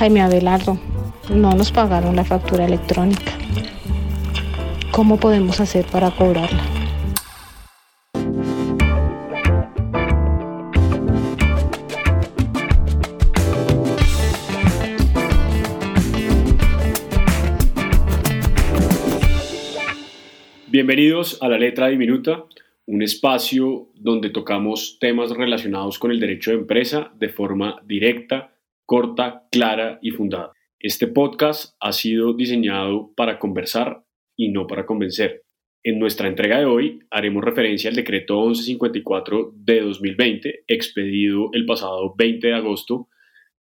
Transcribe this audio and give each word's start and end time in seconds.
Jaime 0.00 0.22
Abelardo, 0.22 0.78
no 1.28 1.52
nos 1.52 1.70
pagaron 1.72 2.16
la 2.16 2.24
factura 2.24 2.64
electrónica. 2.64 3.32
¿Cómo 4.92 5.20
podemos 5.20 5.60
hacer 5.60 5.84
para 5.84 6.10
cobrarla? 6.10 6.64
Bienvenidos 20.68 21.36
a 21.42 21.48
La 21.48 21.58
Letra 21.58 21.88
Diminuta, 21.88 22.46
un 22.86 23.02
espacio 23.02 23.90
donde 23.96 24.30
tocamos 24.30 24.96
temas 24.98 25.28
relacionados 25.32 25.98
con 25.98 26.10
el 26.10 26.20
derecho 26.20 26.52
de 26.52 26.56
empresa 26.56 27.12
de 27.18 27.28
forma 27.28 27.82
directa, 27.84 28.49
corta, 28.90 29.46
clara 29.52 30.00
y 30.02 30.10
fundada. 30.10 30.50
Este 30.80 31.06
podcast 31.06 31.76
ha 31.78 31.92
sido 31.92 32.32
diseñado 32.32 33.12
para 33.14 33.38
conversar 33.38 34.02
y 34.36 34.50
no 34.50 34.66
para 34.66 34.84
convencer. 34.84 35.44
En 35.84 36.00
nuestra 36.00 36.26
entrega 36.26 36.58
de 36.58 36.64
hoy 36.64 36.98
haremos 37.08 37.44
referencia 37.44 37.88
al 37.88 37.94
decreto 37.94 38.34
1154 38.46 39.52
de 39.54 39.80
2020, 39.82 40.64
expedido 40.66 41.50
el 41.52 41.66
pasado 41.66 42.16
20 42.18 42.48
de 42.48 42.52
agosto 42.52 43.06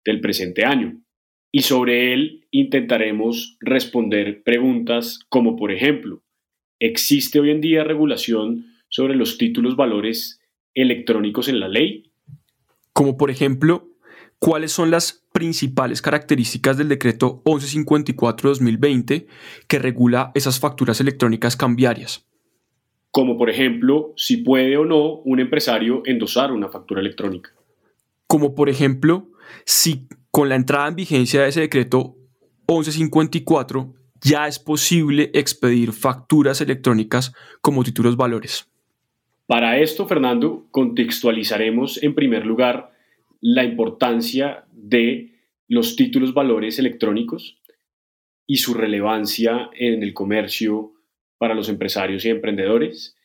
del 0.06 0.22
presente 0.22 0.64
año. 0.64 1.02
Y 1.52 1.62
sobre 1.62 2.14
él 2.14 2.46
intentaremos 2.52 3.58
responder 3.62 4.44
preguntas 4.44 5.22
como, 5.28 5.56
por 5.56 5.72
ejemplo, 5.72 6.22
¿Existe 6.80 7.40
hoy 7.40 7.50
en 7.50 7.62
día 7.62 7.84
regulación 7.84 8.68
sobre 8.90 9.16
los 9.16 9.40
títulos 9.40 9.76
valores 9.76 10.40
electrónicos 10.76 11.48
en 11.48 11.60
la 11.60 11.68
ley? 11.68 12.12
Como 12.94 13.18
por 13.18 13.32
ejemplo, 13.32 13.95
¿cuáles 14.46 14.72
son 14.74 14.92
las 14.92 15.26
principales 15.34 16.04
características 16.04 16.78
del 16.78 16.88
decreto 16.88 17.42
1154-2020 17.46 19.26
que 19.68 19.80
regula 19.80 20.32
esas 20.36 20.60
facturas 20.60 21.02
electrónicas 21.02 21.58
cambiarias? 21.58 22.28
Como 23.10 23.40
por 23.40 23.50
ejemplo, 23.50 24.14
si 24.16 24.38
puede 24.38 24.78
o 24.78 24.86
no 24.86 25.16
un 25.22 25.40
empresario 25.40 26.04
endosar 26.06 26.52
una 26.52 26.70
factura 26.70 27.02
electrónica. 27.02 27.54
Como 28.28 28.54
por 28.54 28.70
ejemplo, 28.70 29.30
si 29.66 30.08
con 30.30 30.48
la 30.48 30.56
entrada 30.56 30.90
en 30.90 30.96
vigencia 30.96 31.42
de 31.42 31.50
ese 31.50 31.62
decreto 31.62 32.16
1154 32.68 33.96
ya 34.22 34.48
es 34.48 34.60
posible 34.60 35.32
expedir 35.34 35.92
facturas 35.92 36.62
electrónicas 36.62 37.34
como 37.62 37.84
títulos 37.84 38.16
valores. 38.16 38.70
Para 39.48 39.80
esto, 39.80 40.06
Fernando, 40.06 40.68
contextualizaremos 40.70 42.04
en 42.04 42.14
primer 42.14 42.46
lugar 42.46 42.95
la 43.48 43.64
importancia 43.64 44.66
de 44.72 45.36
los 45.68 45.96
títulos 45.96 46.34
valores 46.34 46.80
electrónicos 46.80 47.62
y 48.48 48.58
su 48.58 48.74
relevancia 48.74 49.70
en 49.76 50.02
el 50.02 50.16
comercio 50.16 50.94
para 51.38 51.54
los 51.54 51.70
empresarios 51.70 52.26
y 52.26 52.30
emprendedores, 52.30 53.16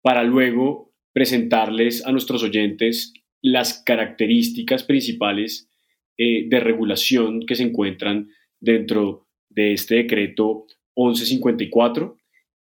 para 0.00 0.22
luego 0.24 0.94
presentarles 1.12 2.06
a 2.06 2.12
nuestros 2.12 2.42
oyentes 2.42 3.12
las 3.42 3.82
características 3.82 4.82
principales 4.82 5.68
eh, 6.16 6.48
de 6.48 6.60
regulación 6.60 7.44
que 7.44 7.54
se 7.54 7.64
encuentran 7.64 8.30
dentro 8.58 9.26
de 9.50 9.74
este 9.74 9.96
decreto 9.96 10.64
1154. 10.96 12.16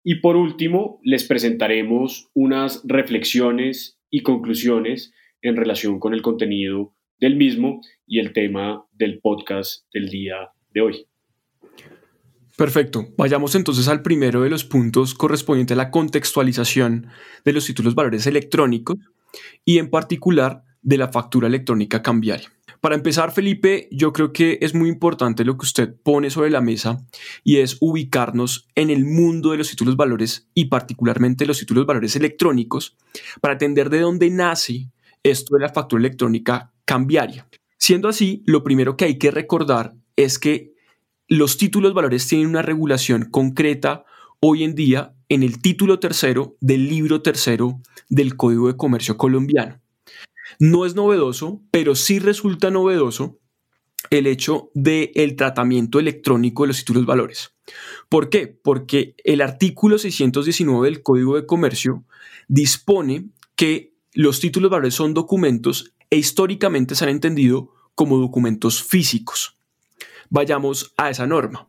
Y 0.02 0.14
por 0.14 0.36
último, 0.36 0.98
les 1.02 1.24
presentaremos 1.24 2.30
unas 2.32 2.80
reflexiones 2.84 4.00
y 4.08 4.22
conclusiones 4.22 5.12
en 5.42 5.56
relación 5.56 6.00
con 6.00 6.14
el 6.14 6.22
contenido 6.22 6.94
del 7.22 7.36
mismo 7.36 7.80
y 8.04 8.18
el 8.18 8.32
tema 8.32 8.84
del 8.92 9.20
podcast 9.20 9.84
del 9.94 10.08
día 10.08 10.50
de 10.74 10.80
hoy. 10.80 11.06
Perfecto. 12.56 13.06
Vayamos 13.16 13.54
entonces 13.54 13.86
al 13.86 14.02
primero 14.02 14.42
de 14.42 14.50
los 14.50 14.64
puntos 14.64 15.14
correspondiente 15.14 15.74
a 15.74 15.76
la 15.76 15.92
contextualización 15.92 17.06
de 17.44 17.52
los 17.52 17.64
títulos 17.64 17.94
valores 17.94 18.26
electrónicos 18.26 18.98
y 19.64 19.78
en 19.78 19.88
particular 19.88 20.64
de 20.82 20.98
la 20.98 21.12
factura 21.12 21.46
electrónica 21.46 22.02
cambiaria. 22.02 22.52
Para 22.80 22.96
empezar, 22.96 23.30
Felipe, 23.30 23.88
yo 23.92 24.12
creo 24.12 24.32
que 24.32 24.58
es 24.60 24.74
muy 24.74 24.88
importante 24.88 25.44
lo 25.44 25.56
que 25.56 25.64
usted 25.64 25.94
pone 26.02 26.28
sobre 26.28 26.50
la 26.50 26.60
mesa 26.60 27.06
y 27.44 27.58
es 27.58 27.76
ubicarnos 27.80 28.66
en 28.74 28.90
el 28.90 29.04
mundo 29.04 29.52
de 29.52 29.58
los 29.58 29.70
títulos 29.70 29.96
valores 29.96 30.48
y 30.54 30.64
particularmente 30.64 31.46
los 31.46 31.60
títulos 31.60 31.86
valores 31.86 32.16
electrónicos 32.16 32.96
para 33.40 33.52
entender 33.52 33.90
de 33.90 34.00
dónde 34.00 34.28
nace 34.28 34.90
esto 35.22 35.56
de 35.56 35.62
la 35.62 35.72
factura 35.72 36.00
electrónica 36.00 36.72
cambiaria. 36.84 37.48
Siendo 37.78 38.08
así, 38.08 38.42
lo 38.46 38.62
primero 38.62 38.96
que 38.96 39.06
hay 39.06 39.18
que 39.18 39.30
recordar 39.30 39.94
es 40.16 40.38
que 40.38 40.72
los 41.28 41.56
títulos 41.56 41.94
valores 41.94 42.26
tienen 42.28 42.48
una 42.48 42.62
regulación 42.62 43.30
concreta 43.30 44.04
hoy 44.40 44.64
en 44.64 44.74
día 44.74 45.14
en 45.28 45.42
el 45.42 45.62
título 45.62 45.98
tercero 45.98 46.56
del 46.60 46.88
libro 46.88 47.22
tercero 47.22 47.80
del 48.08 48.36
Código 48.36 48.68
de 48.68 48.76
Comercio 48.76 49.16
colombiano. 49.16 49.80
No 50.58 50.84
es 50.84 50.94
novedoso, 50.94 51.62
pero 51.70 51.94
sí 51.94 52.18
resulta 52.18 52.70
novedoso 52.70 53.38
el 54.10 54.26
hecho 54.26 54.70
del 54.74 55.10
el 55.14 55.36
tratamiento 55.36 55.98
electrónico 55.98 56.64
de 56.64 56.68
los 56.68 56.78
títulos 56.78 57.06
valores. 57.06 57.54
¿Por 58.08 58.28
qué? 58.28 58.48
Porque 58.48 59.14
el 59.24 59.40
artículo 59.40 59.96
619 59.96 60.88
del 60.88 61.02
Código 61.02 61.36
de 61.36 61.46
Comercio 61.46 62.04
dispone 62.48 63.30
que 63.56 63.91
los 64.14 64.40
títulos 64.40 64.70
valores 64.70 64.94
son 64.94 65.14
documentos 65.14 65.94
e 66.10 66.16
históricamente 66.16 66.94
se 66.94 67.04
han 67.04 67.10
entendido 67.10 67.72
como 67.94 68.18
documentos 68.18 68.82
físicos. 68.82 69.56
Vayamos 70.28 70.92
a 70.98 71.08
esa 71.08 71.26
norma. 71.26 71.66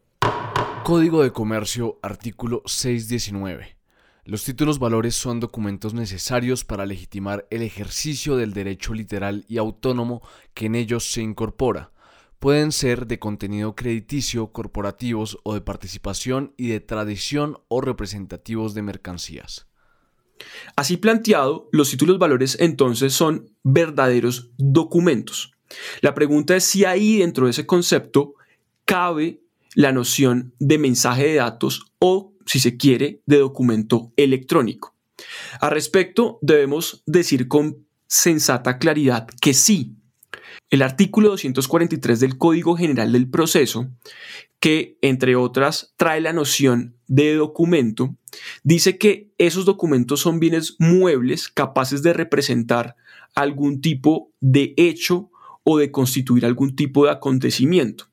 Código 0.84 1.24
de 1.24 1.31
Comercio, 1.31 2.00
artículo 2.02 2.62
619. 2.66 3.78
Los 4.26 4.44
títulos 4.44 4.80
valores 4.80 5.16
son 5.16 5.40
documentos 5.40 5.94
necesarios 5.94 6.66
para 6.66 6.86
legitimar 6.86 7.48
el 7.50 7.62
ejercicio 7.62 8.36
del 8.36 8.54
derecho 8.54 8.94
literal 8.94 9.46
y 9.48 9.58
autónomo 9.58 10.22
que 10.54 10.66
en 10.66 10.75
ellos 10.75 11.10
se 11.12 11.22
incorpora. 11.22 11.92
Pueden 12.40 12.74
ser 12.74 13.08
de 13.08 13.20
contenido 13.20 13.74
crediticio, 13.74 14.52
corporativos 14.52 15.38
o 15.44 15.54
de 15.54 15.62
participación 15.62 16.54
y 16.58 16.68
de 16.68 16.81
tradición 16.81 17.60
o 17.70 17.80
representativos 17.80 18.74
de 18.74 18.81
mercancías. 18.81 19.68
Así 20.75 20.97
planteado, 20.97 21.69
los 21.72 21.90
títulos 21.90 22.19
valores 22.19 22.57
entonces 22.59 23.13
son 23.13 23.50
verdaderos 23.63 24.51
documentos. 24.57 25.51
La 26.01 26.13
pregunta 26.13 26.56
es 26.56 26.63
si 26.63 26.85
ahí 26.85 27.18
dentro 27.18 27.46
de 27.46 27.51
ese 27.51 27.66
concepto 27.66 28.35
cabe 28.85 29.41
la 29.75 29.91
noción 29.91 30.53
de 30.59 30.78
mensaje 30.78 31.28
de 31.28 31.35
datos 31.35 31.85
o 32.00 32.34
si 32.46 32.59
se 32.59 32.78
quiere, 32.78 33.22
de 33.25 33.38
documento 33.38 34.12
electrónico. 34.16 34.96
Al 35.59 35.72
respecto, 35.72 36.40
debemos 36.41 37.03
decir 37.06 37.47
con 37.47 37.85
sensata 38.07 38.78
claridad 38.78 39.28
que 39.41 39.53
sí. 39.53 39.95
El 40.70 40.82
artículo 40.82 41.30
243 41.30 42.20
del 42.20 42.38
Código 42.38 42.76
General 42.76 43.12
del 43.12 43.30
Proceso, 43.30 43.90
que 44.60 44.98
entre 45.02 45.36
otras 45.36 45.94
trae 45.98 46.22
la 46.22 46.34
noción 46.34 46.98
de 47.08 47.36
documento, 47.36 48.16
dice 48.64 48.98
que 48.98 49.34
esos 49.38 49.66
documentos 49.66 50.22
son 50.22 50.40
bienes 50.40 50.76
muebles 50.80 51.50
capaces 51.50 52.02
de 52.02 52.14
representar 52.14 52.96
algún 53.36 53.82
tipo 53.82 54.32
de 54.40 54.74
hecho 54.78 55.30
o 55.64 55.78
de 55.78 55.92
constituir 55.92 56.46
algún 56.46 56.76
tipo 56.76 57.06
de 57.06 57.12
acontecimiento. 57.12 58.10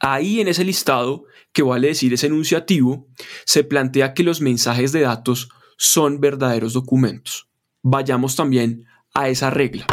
Ahí 0.00 0.40
en 0.40 0.48
ese 0.48 0.64
listado, 0.64 1.24
que 1.52 1.62
vale 1.62 1.88
decir 1.88 2.12
es 2.12 2.24
enunciativo, 2.24 3.08
se 3.44 3.64
plantea 3.64 4.14
que 4.14 4.22
los 4.22 4.40
mensajes 4.40 4.92
de 4.92 5.00
datos 5.00 5.48
son 5.76 6.20
verdaderos 6.20 6.72
documentos. 6.72 7.48
Vayamos 7.82 8.36
también 8.36 8.86
a 9.14 9.28
esa 9.28 9.50
regla. 9.50 9.86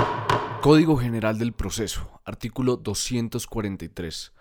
Código 0.65 0.97
General 0.97 1.37
del 1.37 1.53
Proceso, 1.53 2.19
artículo 2.25 2.75
243. 2.75 4.33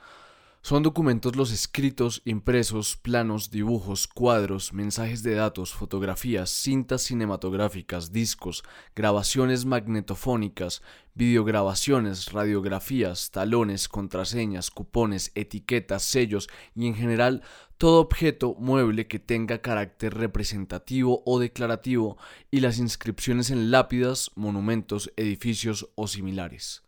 Son 0.63 0.83
documentos 0.83 1.37
los 1.37 1.53
escritos, 1.53 2.23
impresos, 2.25 2.97
planos, 2.97 3.51
dibujos, 3.51 4.07
cuadros, 4.07 4.73
mensajes 4.73 5.23
de 5.23 5.35
datos, 5.35 5.75
fotografías, 5.75 6.49
cintas 6.49 7.03
cinematográficas, 7.03 8.11
discos, 8.11 8.65
grabaciones 8.97 9.67
magnetofónicas, 9.67 10.81
videograbaciones, 11.13 12.33
radiografías, 12.33 13.31
talones, 13.31 13.87
contraseñas, 13.87 14.71
cupones, 14.71 15.31
etiquetas, 15.35 16.05
sellos 16.05 16.49
y 16.75 16.87
en 16.87 16.95
general 16.95 17.43
todo 17.85 18.01
objeto 18.01 18.57
mueble 18.59 19.07
que 19.07 19.19
tenga 19.19 19.61
carácter 19.61 20.15
representativo 20.15 21.23
o 21.27 21.39
declarativo 21.39 22.17
y 22.51 22.61
las 22.61 22.79
inscripciones 22.79 23.51
en 23.51 23.71
lápidas, 23.71 24.31
monumentos, 24.37 25.13
edificios 25.19 25.91
o 25.95 26.09
similares. 26.09 26.83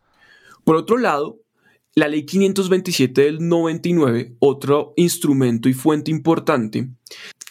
Por 0.65 0.75
otro 0.75 0.97
lado, 0.97 1.43
la 1.95 2.09
ley 2.09 2.25
527 2.25 3.21
del 3.25 3.47
99, 3.47 4.37
otro 4.39 4.95
instrumento 4.97 5.69
y 5.69 5.75
fuente 5.75 6.11
importante, 6.11 6.89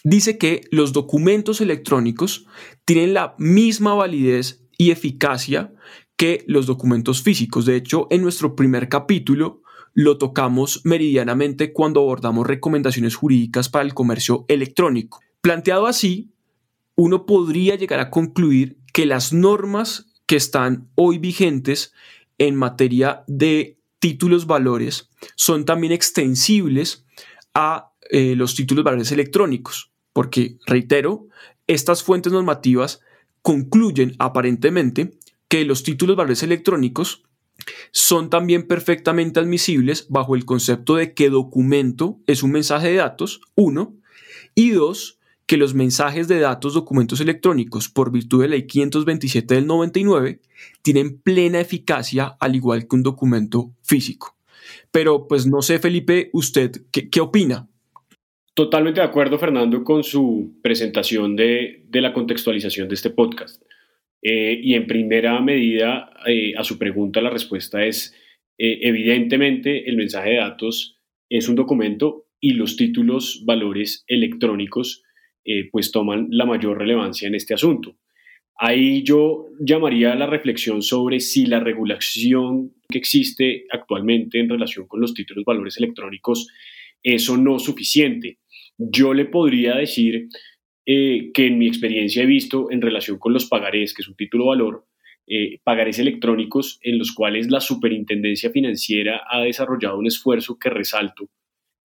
dice 0.03 0.39
que 0.39 0.61
los 0.71 0.91
documentos 0.91 1.61
electrónicos 1.61 2.47
tienen 2.83 3.13
la 3.13 3.35
misma 3.37 3.93
validez 3.93 4.65
y 4.75 4.89
eficacia 4.89 5.71
que 6.17 6.43
los 6.47 6.65
documentos 6.65 7.21
físicos. 7.21 7.67
De 7.67 7.75
hecho, 7.75 8.07
en 8.09 8.23
nuestro 8.23 8.55
primer 8.55 8.89
capítulo 8.89 9.61
lo 9.95 10.17
tocamos 10.17 10.81
meridianamente 10.83 11.73
cuando 11.73 12.01
abordamos 12.01 12.45
recomendaciones 12.45 13.15
jurídicas 13.15 13.69
para 13.69 13.85
el 13.85 13.93
comercio 13.93 14.45
electrónico. 14.49 15.21
Planteado 15.41 15.87
así, 15.87 16.31
uno 16.95 17.25
podría 17.25 17.75
llegar 17.75 18.01
a 18.01 18.11
concluir 18.11 18.77
que 18.93 19.05
las 19.05 19.33
normas 19.33 20.07
que 20.27 20.35
están 20.35 20.89
hoy 20.95 21.17
vigentes 21.17 21.93
en 22.37 22.55
materia 22.55 23.23
de 23.27 23.79
títulos 23.99 24.45
valores 24.45 25.09
son 25.35 25.63
también 25.63 25.93
extensibles 25.93 27.05
a 27.53 27.93
eh, 28.09 28.35
los 28.35 28.53
títulos 28.53 28.83
valores 28.83 29.11
electrónicos, 29.13 29.91
porque, 30.11 30.57
reitero, 30.65 31.27
estas 31.67 32.03
fuentes 32.03 32.33
normativas 32.33 32.99
concluyen 33.41 34.13
aparentemente 34.19 35.17
que 35.47 35.63
los 35.63 35.83
títulos 35.83 36.17
valores 36.17 36.43
electrónicos 36.43 37.23
son 37.91 38.29
también 38.29 38.67
perfectamente 38.67 39.39
admisibles 39.39 40.07
bajo 40.09 40.35
el 40.35 40.45
concepto 40.45 40.95
de 40.95 41.13
que 41.13 41.29
documento 41.29 42.19
es 42.27 42.43
un 42.43 42.51
mensaje 42.51 42.89
de 42.89 42.95
datos, 42.95 43.41
uno, 43.55 43.95
y 44.53 44.71
dos, 44.71 45.19
que 45.45 45.57
los 45.57 45.73
mensajes 45.73 46.27
de 46.27 46.39
datos, 46.39 46.73
documentos 46.73 47.19
electrónicos, 47.21 47.89
por 47.89 48.11
virtud 48.11 48.41
de 48.41 48.47
la 48.47 48.55
ley 48.55 48.65
527 48.65 49.55
del 49.55 49.67
99, 49.67 50.39
tienen 50.81 51.19
plena 51.19 51.59
eficacia 51.59 52.35
al 52.39 52.55
igual 52.55 52.87
que 52.87 52.95
un 52.95 53.03
documento 53.03 53.71
físico. 53.83 54.35
Pero 54.91 55.27
pues 55.27 55.45
no 55.45 55.61
sé, 55.61 55.79
Felipe, 55.79 56.29
¿usted 56.33 56.71
qué, 56.91 57.21
opina? 57.21 57.67
Totalmente 58.55 59.01
de 59.01 59.05
acuerdo, 59.05 59.37
Fernando, 59.37 59.83
con 59.83 60.03
su 60.03 60.53
presentación 60.63 61.35
de, 61.35 61.85
la 61.91 62.13
contextualización 62.13 62.87
de 62.87 62.95
este 62.95 63.09
podcast. 63.09 63.61
Eh, 64.21 64.59
y 64.61 64.73
en 64.73 64.87
primera 64.87 65.39
medida, 65.41 66.09
eh, 66.25 66.53
a 66.57 66.63
su 66.63 66.77
pregunta, 66.77 67.21
la 67.21 67.29
respuesta 67.29 67.85
es, 67.85 68.13
eh, 68.57 68.79
evidentemente, 68.81 69.89
el 69.89 69.97
mensaje 69.97 70.31
de 70.31 70.37
datos 70.37 70.99
es 71.29 71.47
un 71.47 71.55
documento 71.55 72.27
y 72.39 72.53
los 72.53 72.75
títulos, 72.75 73.43
valores 73.45 74.03
electrónicos, 74.07 75.01
pues 75.71 75.91
toman 75.91 76.27
la 76.31 76.45
mayor 76.45 76.79
relevancia 76.79 77.27
en 77.27 77.35
este 77.35 77.53
asunto. 77.53 77.95
Ahí 78.57 79.03
yo 79.03 79.47
llamaría 79.59 80.13
a 80.13 80.15
la 80.15 80.25
reflexión 80.25 80.81
sobre 80.81 81.19
si 81.19 81.45
la 81.45 81.59
regulación 81.59 82.73
que 82.89 82.97
existe 82.97 83.65
actualmente 83.69 84.39
en 84.39 84.49
relación 84.49 84.87
con 84.87 85.01
los 85.01 85.13
títulos 85.13 85.43
valores 85.45 85.77
electrónicos 85.77 86.47
es 87.03 87.29
o 87.29 87.37
no 87.37 87.59
suficiente. 87.59 88.39
Yo 88.77 89.13
le 89.13 89.25
podría 89.25 89.75
decir 89.75 90.29
eh, 90.85 91.31
que 91.33 91.47
en 91.47 91.57
mi 91.57 91.67
experiencia 91.67 92.23
he 92.23 92.27
visto 92.27 92.71
en 92.71 92.81
relación 92.81 93.17
con 93.17 93.33
los 93.33 93.45
pagarés, 93.45 93.93
que 93.93 94.03
es 94.03 94.07
un 94.07 94.15
título 94.15 94.45
valor, 94.47 94.85
eh, 95.27 95.59
pagarés 95.63 95.97
electrónicos 95.97 96.79
en 96.83 96.99
los 96.99 97.11
cuales 97.11 97.49
la 97.49 97.59
superintendencia 97.59 98.51
financiera 98.51 99.23
ha 99.27 99.41
desarrollado 99.41 99.97
un 99.97 100.05
esfuerzo 100.05 100.59
que 100.59 100.69
resalto, 100.69 101.29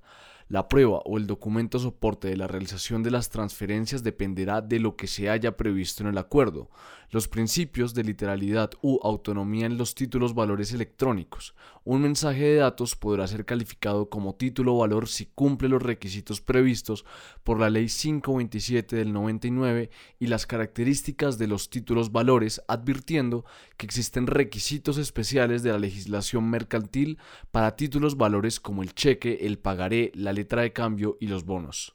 La 0.50 0.66
prueba 0.66 1.00
o 1.04 1.16
el 1.16 1.28
documento 1.28 1.78
soporte 1.78 2.26
de 2.26 2.36
la 2.36 2.48
realización 2.48 3.04
de 3.04 3.12
las 3.12 3.30
transferencias 3.30 4.02
dependerá 4.02 4.60
de 4.60 4.80
lo 4.80 4.96
que 4.96 5.06
se 5.06 5.30
haya 5.30 5.56
previsto 5.56 6.02
en 6.02 6.08
el 6.08 6.18
acuerdo 6.18 6.70
los 7.10 7.26
principios 7.26 7.92
de 7.92 8.04
literalidad 8.04 8.70
u 8.82 9.00
autonomía 9.02 9.66
en 9.66 9.76
los 9.76 9.94
títulos 9.94 10.34
valores 10.34 10.72
electrónicos. 10.72 11.54
Un 11.82 12.02
mensaje 12.02 12.44
de 12.44 12.56
datos 12.56 12.94
podrá 12.94 13.26
ser 13.26 13.44
calificado 13.44 14.08
como 14.08 14.36
título 14.36 14.76
valor 14.76 15.08
si 15.08 15.26
cumple 15.26 15.68
los 15.68 15.82
requisitos 15.82 16.40
previstos 16.40 17.04
por 17.42 17.58
la 17.58 17.68
Ley 17.68 17.88
527 17.88 18.96
del 18.96 19.12
99 19.12 19.90
y 20.20 20.26
las 20.28 20.46
características 20.46 21.36
de 21.36 21.48
los 21.48 21.68
títulos 21.68 22.12
valores, 22.12 22.62
advirtiendo 22.68 23.44
que 23.76 23.86
existen 23.86 24.28
requisitos 24.28 24.96
especiales 24.98 25.62
de 25.62 25.72
la 25.72 25.78
legislación 25.78 26.48
mercantil 26.48 27.18
para 27.50 27.74
títulos 27.74 28.16
valores 28.16 28.60
como 28.60 28.82
el 28.82 28.94
cheque, 28.94 29.38
el 29.42 29.58
pagaré, 29.58 30.12
la 30.14 30.32
letra 30.40 30.62
de 30.62 30.72
cambio 30.72 31.16
y 31.20 31.26
los 31.26 31.44
bonos. 31.44 31.94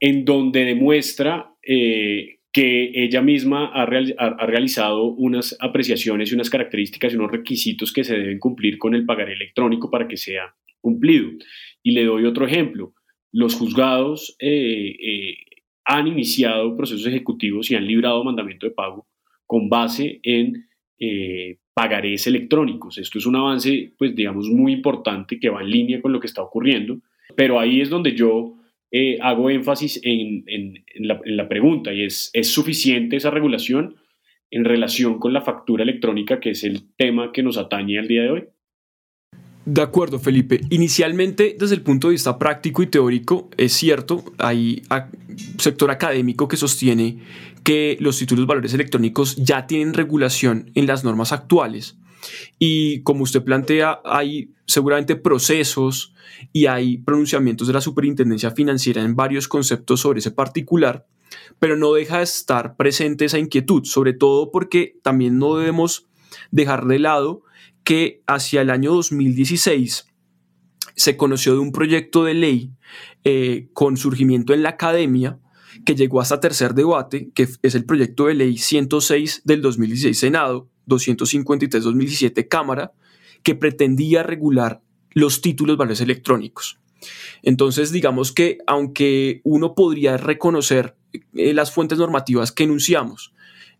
En 0.00 0.24
donde 0.24 0.64
demuestra 0.64 1.54
eh, 1.62 2.40
que 2.52 2.90
ella 2.94 3.22
misma 3.22 3.70
ha, 3.72 3.86
realizado 3.86 5.04
unas 5.04 5.56
apreciaciones 5.58 6.30
y 6.30 6.34
unas 6.34 6.50
características 6.50 7.12
y 7.12 7.16
unos 7.16 7.32
requisitos 7.32 7.92
que 7.92 8.04
se 8.04 8.18
deben 8.18 8.38
cumplir 8.38 8.78
con 8.78 8.94
el 8.94 9.06
pagaré 9.06 9.32
electrónico 9.32 9.90
para 9.90 10.06
que 10.06 10.18
sea 10.18 10.54
cumplido. 10.80 11.30
Y 11.82 11.92
le 11.92 12.04
doy 12.04 12.26
otro 12.26 12.46
ejemplo. 12.46 12.92
Los 13.32 13.54
juzgados 13.54 14.36
eh, 14.38 14.96
eh, 15.02 15.36
han 15.86 16.06
iniciado 16.08 16.76
procesos 16.76 17.06
ejecutivos 17.06 17.70
y 17.70 17.74
han 17.74 17.86
librado 17.86 18.22
mandamiento 18.22 18.66
de 18.66 18.72
pago 18.72 19.06
con 19.46 19.70
base 19.70 20.20
en 20.22 20.66
eh, 20.98 21.58
pagarés 21.72 22.26
electrónicos. 22.26 22.98
Esto 22.98 23.18
es 23.18 23.24
un 23.24 23.36
avance, 23.36 23.94
pues 23.96 24.14
digamos, 24.14 24.48
muy 24.48 24.72
importante 24.72 25.40
que 25.40 25.48
va 25.48 25.62
en 25.62 25.70
línea 25.70 26.02
con 26.02 26.12
lo 26.12 26.20
que 26.20 26.26
está 26.26 26.42
ocurriendo, 26.42 26.98
pero 27.36 27.58
ahí 27.58 27.80
es 27.80 27.90
donde 27.90 28.14
yo 28.14 28.56
eh, 28.90 29.18
hago 29.20 29.50
énfasis 29.50 30.00
en, 30.02 30.44
la, 30.96 31.48
pregunta 31.48 31.92
y 31.92 32.04
es, 32.04 32.30
¿es 32.32 32.48
suficiente 32.48 33.16
esa 33.16 33.30
regulación 33.30 33.96
en 34.50 34.64
relación 34.64 35.18
con 35.18 35.32
la 35.32 35.40
factura 35.40 35.82
electrónica, 35.82 36.40
que 36.40 36.50
es 36.50 36.62
el 36.62 36.94
tema 36.96 37.32
que 37.32 37.42
nos 37.42 37.56
atañe 37.56 37.98
al 37.98 38.08
día 38.08 38.22
de 38.22 38.30
hoy? 38.30 38.44
De 39.64 39.80
acuerdo, 39.80 40.18
Felipe. 40.18 40.60
Inicialmente, 40.70 41.56
desde 41.58 41.76
el 41.76 41.82
punto 41.82 42.08
de 42.08 42.12
vista 42.12 42.38
práctico 42.38 42.82
y 42.82 42.88
teórico, 42.88 43.48
es 43.56 43.72
cierto, 43.72 44.24
hay 44.38 44.82
sector 45.58 45.90
académico 45.90 46.48
que 46.48 46.56
sostiene 46.56 47.18
que 47.62 47.96
los 48.00 48.18
títulos 48.18 48.46
valores 48.46 48.74
electrónicos 48.74 49.36
ya 49.36 49.66
tienen 49.66 49.94
regulación 49.94 50.70
en 50.74 50.86
las 50.86 51.04
normas 51.04 51.32
actuales. 51.32 51.96
Y 52.58 53.02
como 53.02 53.24
usted 53.24 53.42
plantea, 53.42 54.00
hay 54.04 54.54
seguramente 54.66 55.16
procesos 55.16 56.14
y 56.52 56.66
hay 56.66 56.98
pronunciamientos 56.98 57.66
de 57.66 57.74
la 57.74 57.80
superintendencia 57.80 58.50
financiera 58.50 59.02
en 59.02 59.16
varios 59.16 59.48
conceptos 59.48 60.00
sobre 60.00 60.20
ese 60.20 60.30
particular, 60.30 61.06
pero 61.58 61.76
no 61.76 61.92
deja 61.92 62.18
de 62.18 62.24
estar 62.24 62.76
presente 62.76 63.24
esa 63.24 63.38
inquietud, 63.38 63.84
sobre 63.84 64.12
todo 64.12 64.50
porque 64.50 64.98
también 65.02 65.38
no 65.38 65.56
debemos 65.56 66.06
dejar 66.50 66.86
de 66.86 66.98
lado 66.98 67.42
que 67.84 68.22
hacia 68.26 68.62
el 68.62 68.70
año 68.70 68.92
2016 68.94 70.06
se 70.94 71.16
conoció 71.16 71.54
de 71.54 71.58
un 71.58 71.72
proyecto 71.72 72.24
de 72.24 72.34
ley 72.34 72.72
eh, 73.24 73.68
con 73.72 73.96
surgimiento 73.96 74.52
en 74.52 74.62
la 74.62 74.70
academia 74.70 75.38
que 75.84 75.94
llegó 75.94 76.20
hasta 76.20 76.40
tercer 76.40 76.74
debate, 76.74 77.30
que 77.34 77.48
es 77.62 77.74
el 77.74 77.84
proyecto 77.84 78.26
de 78.26 78.34
ley 78.34 78.58
106 78.58 79.42
del 79.44 79.62
2016 79.62 80.18
Senado, 80.18 80.68
253-2017 80.86 82.48
Cámara, 82.48 82.92
que 83.42 83.54
pretendía 83.54 84.22
regular 84.22 84.82
los 85.12 85.40
títulos 85.40 85.76
valores 85.76 86.00
electrónicos. 86.00 86.78
Entonces, 87.42 87.92
digamos 87.92 88.32
que 88.32 88.58
aunque 88.66 89.40
uno 89.44 89.74
podría 89.74 90.16
reconocer 90.16 90.96
eh, 91.34 91.52
las 91.52 91.72
fuentes 91.72 91.98
normativas 91.98 92.52
que 92.52 92.64
enunciamos 92.64 93.32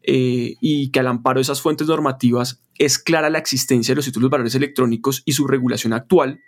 eh, 0.03 0.57
y 0.61 0.91
que 0.91 1.01
al 1.01 1.07
amparo 1.07 1.39
de 1.39 1.43
esas 1.43 1.63
fuentes 1.63 1.87
normativas 1.87 2.63
es 2.79 2.99
clara 2.99 3.31
la 3.31 3.39
existencia 3.39 3.93
de 3.93 3.97
los 3.97 4.05
títulos 4.05 4.31
valores 4.31 4.55
electrónicos 4.55 5.23
y 5.25 5.33
su 5.33 5.47
regulación 5.47 5.93
actual, 5.93 6.41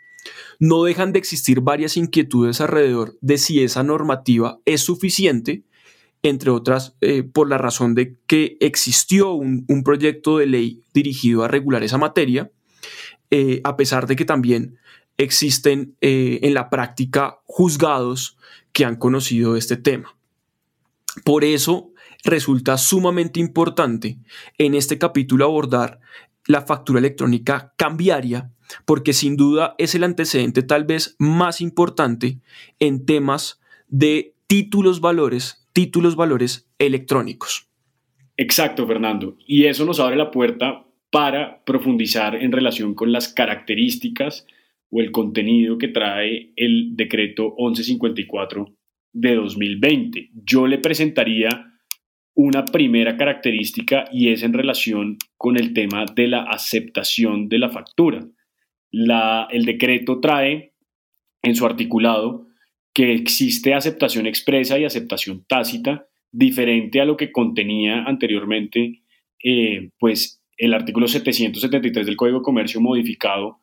no 0.58 0.82
dejan 0.84 1.12
de 1.12 1.18
existir 1.18 1.61
varias 1.61 1.96
inquietudes 1.96 2.61
alrededor 2.61 3.16
de 3.20 3.38
si 3.38 3.62
esa 3.62 3.82
normativa 3.82 4.58
es 4.64 4.80
suficiente, 4.80 5.62
entre 6.25 6.50
otras 6.50 6.97
eh, 7.00 7.23
por 7.23 7.49
la 7.49 7.59
razón 7.59 7.95
de 7.95 8.16
que 8.26 8.57
existió 8.59 9.33
un 9.33 9.83
proyecto 9.85 10.38
de 10.38 10.47
ley 10.47 10.83
dirigido 10.93 11.45
a 11.45 11.49
regular 11.49 11.85
esa 11.85 11.99
materia, 11.99 12.50
eh, 13.31 13.61
a 13.64 13.76
pesar 13.76 14.07
de 14.07 14.16
que 14.16 14.25
también 14.25 14.78
existen 15.16 15.97
eh, 16.00 16.40
en 16.43 16.54
la 16.54 16.71
práctica 16.71 17.38
juzgados 17.47 18.37
que 18.73 18.85
han 18.85 18.97
conocido 18.97 19.57
este 19.57 19.76
tema. 19.76 20.16
Por 21.25 21.45
eso 21.45 21.90
resulta 22.25 22.78
sumamente 22.78 23.40
importante 23.40 24.19
en 24.59 24.75
este 24.75 24.99
capítulo 24.99 25.45
abordar 25.45 26.00
la 26.47 26.62
factura 26.62 26.99
electrónica 26.99 27.73
cambiaria, 27.76 28.50
porque 28.85 29.12
sin 29.12 29.37
duda 29.37 29.75
es 29.78 29.95
el 29.95 30.04
antecedente 30.04 30.62
tal 30.62 30.85
vez 30.85 31.16
más 31.19 31.61
importante 31.61 32.40
en 32.78 33.04
temas 33.04 33.61
de 33.88 34.35
títulos 34.47 35.00
valores, 35.00 35.63
títulos 35.75 36.16
valores 36.16 36.73
electrónicos. 36.78 37.69
Exacto, 38.37 38.87
Fernando. 38.87 39.37
Y 39.47 39.66
eso 39.66 39.85
nos 39.85 40.00
abre 40.00 40.16
la 40.16 40.31
puerta 40.31 40.87
para 41.11 41.62
profundizar 41.64 42.35
en 42.37 42.52
relación 42.52 42.95
con 42.95 43.12
las 43.12 43.28
características 43.28 44.47
o 44.90 45.00
el 45.00 45.11
contenido 45.11 45.76
que 45.76 45.88
trae 45.88 46.52
el 46.57 46.97
decreto 46.97 47.54
1154 47.59 48.75
de 49.12 49.35
2020. 49.35 50.31
Yo 50.45 50.66
le 50.66 50.78
presentaría 50.78 51.73
una 52.35 52.64
primera 52.64 53.16
característica 53.16 54.04
y 54.12 54.28
es 54.31 54.43
en 54.43 54.52
relación 54.52 55.19
con 55.37 55.57
el 55.57 55.73
tema 55.73 56.04
de 56.14 56.28
la 56.28 56.43
aceptación 56.43 57.49
de 57.49 57.59
la 57.59 57.71
factura. 57.71 58.26
La, 58.90 59.49
el 59.50 59.64
decreto 59.64 60.21
trae 60.21 60.75
en 61.43 61.54
su 61.54 61.66
articulado 61.66 62.49
que 62.94 63.12
existe 63.12 63.74
aceptación 63.74 64.26
expresa 64.26 64.78
y 64.78 64.84
aceptación 64.84 65.44
tácita, 65.46 66.06
diferente 66.30 67.00
a 67.00 67.04
lo 67.04 67.16
que 67.16 67.30
contenía 67.30 68.04
anteriormente 68.04 69.02
eh, 69.42 69.90
pues 69.98 70.42
el 70.56 70.72
artículo 70.72 71.06
773 71.06 72.06
del 72.06 72.16
Código 72.16 72.38
de 72.38 72.44
Comercio 72.44 72.80
modificado 72.80 73.60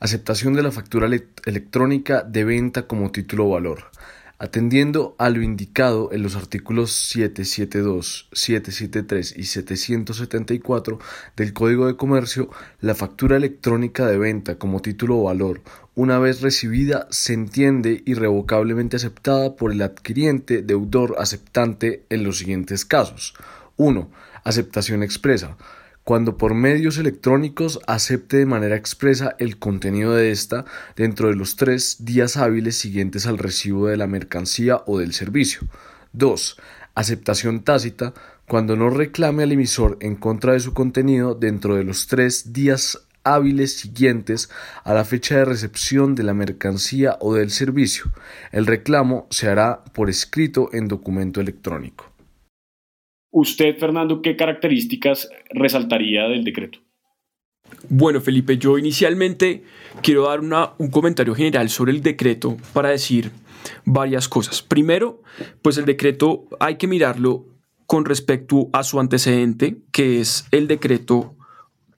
Aceptación 0.00 0.54
de 0.54 0.64
la 0.64 0.72
factura 0.72 1.06
electrónica 1.06 2.22
de 2.22 2.42
venta 2.42 2.88
como 2.88 3.12
título 3.12 3.46
o 3.46 3.50
valor. 3.50 3.92
Atendiendo 4.40 5.14
a 5.18 5.30
lo 5.30 5.40
indicado 5.42 6.10
en 6.10 6.24
los 6.24 6.34
artículos 6.34 6.90
772, 6.90 8.28
773 8.32 9.36
y 9.36 9.44
774 9.44 10.98
del 11.36 11.52
Código 11.52 11.86
de 11.86 11.96
Comercio, 11.96 12.50
la 12.80 12.96
factura 12.96 13.36
electrónica 13.36 14.06
de 14.06 14.18
venta 14.18 14.58
como 14.58 14.82
título 14.82 15.18
o 15.18 15.24
valor, 15.24 15.62
una 15.94 16.18
vez 16.18 16.40
recibida, 16.40 17.06
se 17.10 17.34
entiende 17.34 18.02
irrevocablemente 18.04 18.96
aceptada 18.96 19.54
por 19.54 19.70
el 19.70 19.82
adquiriente 19.82 20.62
deudor 20.62 21.14
aceptante 21.20 22.04
en 22.10 22.24
los 22.24 22.38
siguientes 22.38 22.84
casos. 22.84 23.34
1. 23.76 24.10
Aceptación 24.44 25.02
expresa 25.02 25.56
cuando 26.04 26.36
por 26.36 26.54
medios 26.54 26.98
electrónicos 26.98 27.78
acepte 27.86 28.38
de 28.38 28.46
manera 28.46 28.76
expresa 28.76 29.36
el 29.38 29.58
contenido 29.58 30.14
de 30.14 30.30
esta 30.30 30.64
dentro 30.96 31.28
de 31.28 31.36
los 31.36 31.56
tres 31.56 31.98
días 32.00 32.36
hábiles 32.36 32.76
siguientes 32.76 33.26
al 33.26 33.38
recibo 33.38 33.86
de 33.86 33.96
la 33.96 34.06
mercancía 34.06 34.82
o 34.86 34.98
del 34.98 35.12
servicio. 35.12 35.60
2. 36.12 36.56
Aceptación 36.94 37.62
tácita 37.62 38.14
cuando 38.48 38.74
no 38.74 38.90
reclame 38.90 39.44
al 39.44 39.52
emisor 39.52 39.98
en 40.00 40.16
contra 40.16 40.54
de 40.54 40.60
su 40.60 40.74
contenido 40.74 41.34
dentro 41.34 41.76
de 41.76 41.84
los 41.84 42.08
tres 42.08 42.52
días 42.52 42.98
hábiles 43.22 43.76
siguientes 43.76 44.50
a 44.82 44.94
la 44.94 45.04
fecha 45.04 45.36
de 45.36 45.44
recepción 45.44 46.14
de 46.14 46.24
la 46.24 46.34
mercancía 46.34 47.18
o 47.20 47.34
del 47.34 47.50
servicio. 47.50 48.10
El 48.50 48.66
reclamo 48.66 49.28
se 49.30 49.48
hará 49.48 49.84
por 49.92 50.10
escrito 50.10 50.70
en 50.72 50.88
documento 50.88 51.40
electrónico. 51.40 52.09
Usted, 53.30 53.78
Fernando, 53.78 54.22
¿qué 54.22 54.36
características 54.36 55.28
resaltaría 55.50 56.24
del 56.28 56.44
decreto? 56.44 56.80
Bueno, 57.88 58.20
Felipe, 58.20 58.58
yo 58.58 58.78
inicialmente 58.78 59.62
quiero 60.02 60.24
dar 60.24 60.40
un 60.40 60.90
comentario 60.90 61.34
general 61.34 61.68
sobre 61.68 61.92
el 61.92 62.02
decreto 62.02 62.56
para 62.72 62.90
decir 62.90 63.30
varias 63.84 64.28
cosas. 64.28 64.62
Primero, 64.62 65.22
pues 65.62 65.78
el 65.78 65.84
decreto 65.84 66.48
hay 66.58 66.76
que 66.76 66.86
mirarlo 66.86 67.46
con 67.86 68.04
respecto 68.04 68.68
a 68.72 68.82
su 68.82 69.00
antecedente, 69.00 69.78
que 69.92 70.20
es 70.20 70.46
el 70.50 70.68
decreto 70.68 71.34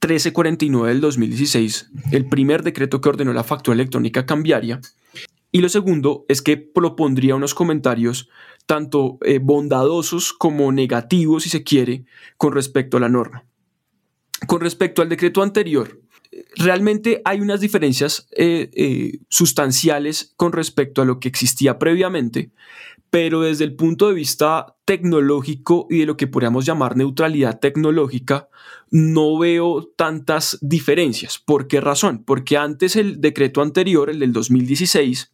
1349 0.01 0.89
del 0.89 1.01
2016, 1.01 1.91
el 2.11 2.25
primer 2.25 2.63
decreto 2.63 2.99
que 2.99 3.09
ordenó 3.09 3.31
la 3.33 3.43
factura 3.43 3.75
electrónica 3.75 4.25
cambiaria. 4.25 4.81
Y 5.51 5.61
lo 5.61 5.69
segundo 5.69 6.25
es 6.27 6.41
que 6.41 6.57
propondría 6.57 7.35
unos 7.35 7.53
comentarios 7.53 8.27
tanto 8.65 9.17
eh, 9.21 9.39
bondadosos 9.39 10.33
como 10.33 10.71
negativos, 10.71 11.43
si 11.43 11.49
se 11.49 11.63
quiere, 11.63 12.05
con 12.37 12.53
respecto 12.53 12.97
a 12.97 12.99
la 12.99 13.09
norma. 13.09 13.45
Con 14.47 14.61
respecto 14.61 15.01
al 15.01 15.09
decreto 15.09 15.41
anterior, 15.41 16.01
realmente 16.55 17.21
hay 17.25 17.41
unas 17.41 17.61
diferencias 17.61 18.27
eh, 18.31 18.69
eh, 18.73 19.19
sustanciales 19.29 20.33
con 20.35 20.51
respecto 20.51 21.01
a 21.01 21.05
lo 21.05 21.19
que 21.19 21.27
existía 21.27 21.79
previamente, 21.79 22.51
pero 23.09 23.41
desde 23.41 23.63
el 23.65 23.75
punto 23.75 24.07
de 24.07 24.15
vista 24.15 24.75
tecnológico 24.85 25.87
y 25.89 25.99
de 25.99 26.05
lo 26.07 26.17
que 26.17 26.27
podríamos 26.27 26.65
llamar 26.65 26.97
neutralidad 26.97 27.59
tecnológica, 27.59 28.49
no 28.89 29.37
veo 29.37 29.91
tantas 29.95 30.57
diferencias. 30.61 31.39
¿Por 31.39 31.67
qué 31.67 31.79
razón? 31.79 32.23
Porque 32.23 32.57
antes 32.57 32.95
el 32.95 33.21
decreto 33.21 33.61
anterior, 33.61 34.09
el 34.09 34.19
del 34.19 34.33
2016, 34.33 35.31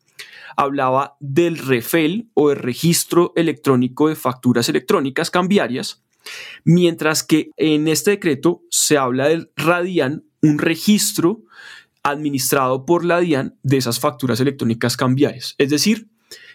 hablaba 0.56 1.15
del 1.20 1.58
REFEL 1.58 2.29
o 2.34 2.51
el 2.51 2.58
registro 2.58 3.34
electrónico 3.36 4.10
de 4.10 4.15
facturas 4.15 4.70
electrónicas 4.70 5.32
cambiarias, 5.32 6.03
mientras 6.63 7.24
que 7.24 7.51
en 7.58 7.88
este 7.88 8.12
decreto 8.12 8.62
se 8.70 8.98
habla 8.98 9.27
del 9.27 9.51
RADIAN, 9.56 10.24
un 10.41 10.58
registro 10.58 11.41
administrado 12.03 12.86
por 12.86 13.06
la 13.06 13.20
DIAN 13.20 13.56
de 13.63 13.77
esas 13.77 14.00
facturas 14.00 14.39
electrónicas 14.39 14.98
cambiarias. 14.98 15.56
Es 15.58 15.70
decir, 15.70 16.08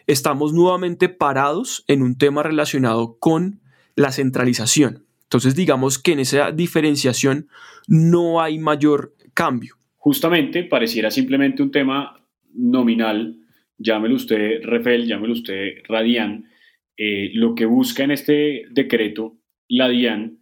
estamos 0.06 0.52
nuevamente 0.52 1.08
parados 1.08 1.84
en 1.86 2.02
un 2.02 2.16
tema 2.16 2.42
relacionado 2.42 3.16
con 3.18 3.60
la 3.96 4.12
centralización. 4.12 5.04
Entonces, 5.24 5.54
digamos 5.54 5.98
que 5.98 6.12
en 6.12 6.20
esa 6.20 6.52
diferenciación 6.52 7.48
no 7.86 8.40
hay 8.40 8.58
mayor 8.58 9.14
cambio. 9.32 9.76
Justamente 9.96 10.64
pareciera 10.64 11.10
simplemente 11.10 11.62
un 11.62 11.70
tema 11.70 12.20
nominal 12.52 13.36
llámelo 13.78 14.14
usted 14.14 14.62
Refel, 14.62 15.07
llámelo 15.07 15.33
usted 15.33 15.83
Radian, 15.88 16.49
eh, 16.97 17.31
lo 17.35 17.54
que 17.54 17.66
busca 17.66 18.04
en 18.04 18.12
este 18.12 18.64
decreto 18.71 19.38
la 19.69 19.88
DIAN 19.88 20.38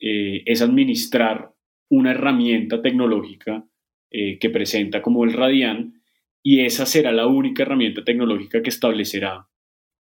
eh, 0.00 0.42
es 0.46 0.62
administrar 0.62 1.52
una 1.90 2.12
herramienta 2.12 2.82
tecnológica 2.82 3.64
eh, 4.10 4.38
que 4.38 4.50
presenta 4.50 5.00
como 5.00 5.24
el 5.24 5.32
Radian 5.32 6.02
y 6.42 6.60
esa 6.60 6.86
será 6.86 7.12
la 7.12 7.26
única 7.26 7.62
herramienta 7.62 8.02
tecnológica 8.02 8.62
que 8.62 8.70
establecerá 8.70 9.46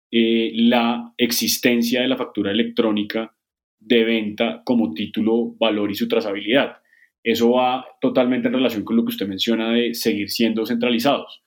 la 0.08 1.12
existencia 1.18 2.00
de 2.00 2.08
la 2.08 2.16
factura 2.16 2.50
electrónica 2.50 3.36
de 3.78 4.04
venta 4.04 4.62
como 4.64 4.94
título, 4.94 5.54
valor 5.58 5.90
y 5.90 5.94
su 5.94 6.08
trazabilidad. 6.08 6.78
Eso 7.22 7.52
va 7.52 7.84
totalmente 8.00 8.48
en 8.48 8.54
relación 8.54 8.84
con 8.84 8.96
lo 8.96 9.04
que 9.04 9.10
usted 9.10 9.26
menciona 9.26 9.70
de 9.70 9.94
seguir 9.94 10.30
siendo 10.30 10.64
centralizados. 10.64 11.42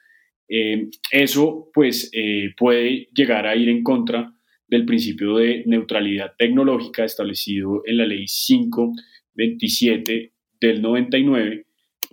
Eh, 0.50 0.90
eso 1.12 1.70
pues 1.72 2.10
eh, 2.12 2.50
puede 2.58 3.08
llegar 3.14 3.46
a 3.46 3.56
ir 3.56 3.70
en 3.70 3.84
contra 3.84 4.34
del 4.68 4.84
principio 4.84 5.38
de 5.38 5.62
neutralidad 5.68 6.34
tecnológica 6.38 7.06
establecido 7.06 7.84
en 7.86 7.98
la 7.98 8.08
ley 8.08 8.26
527 8.26 10.32
del 10.60 10.82
99, 10.82 11.68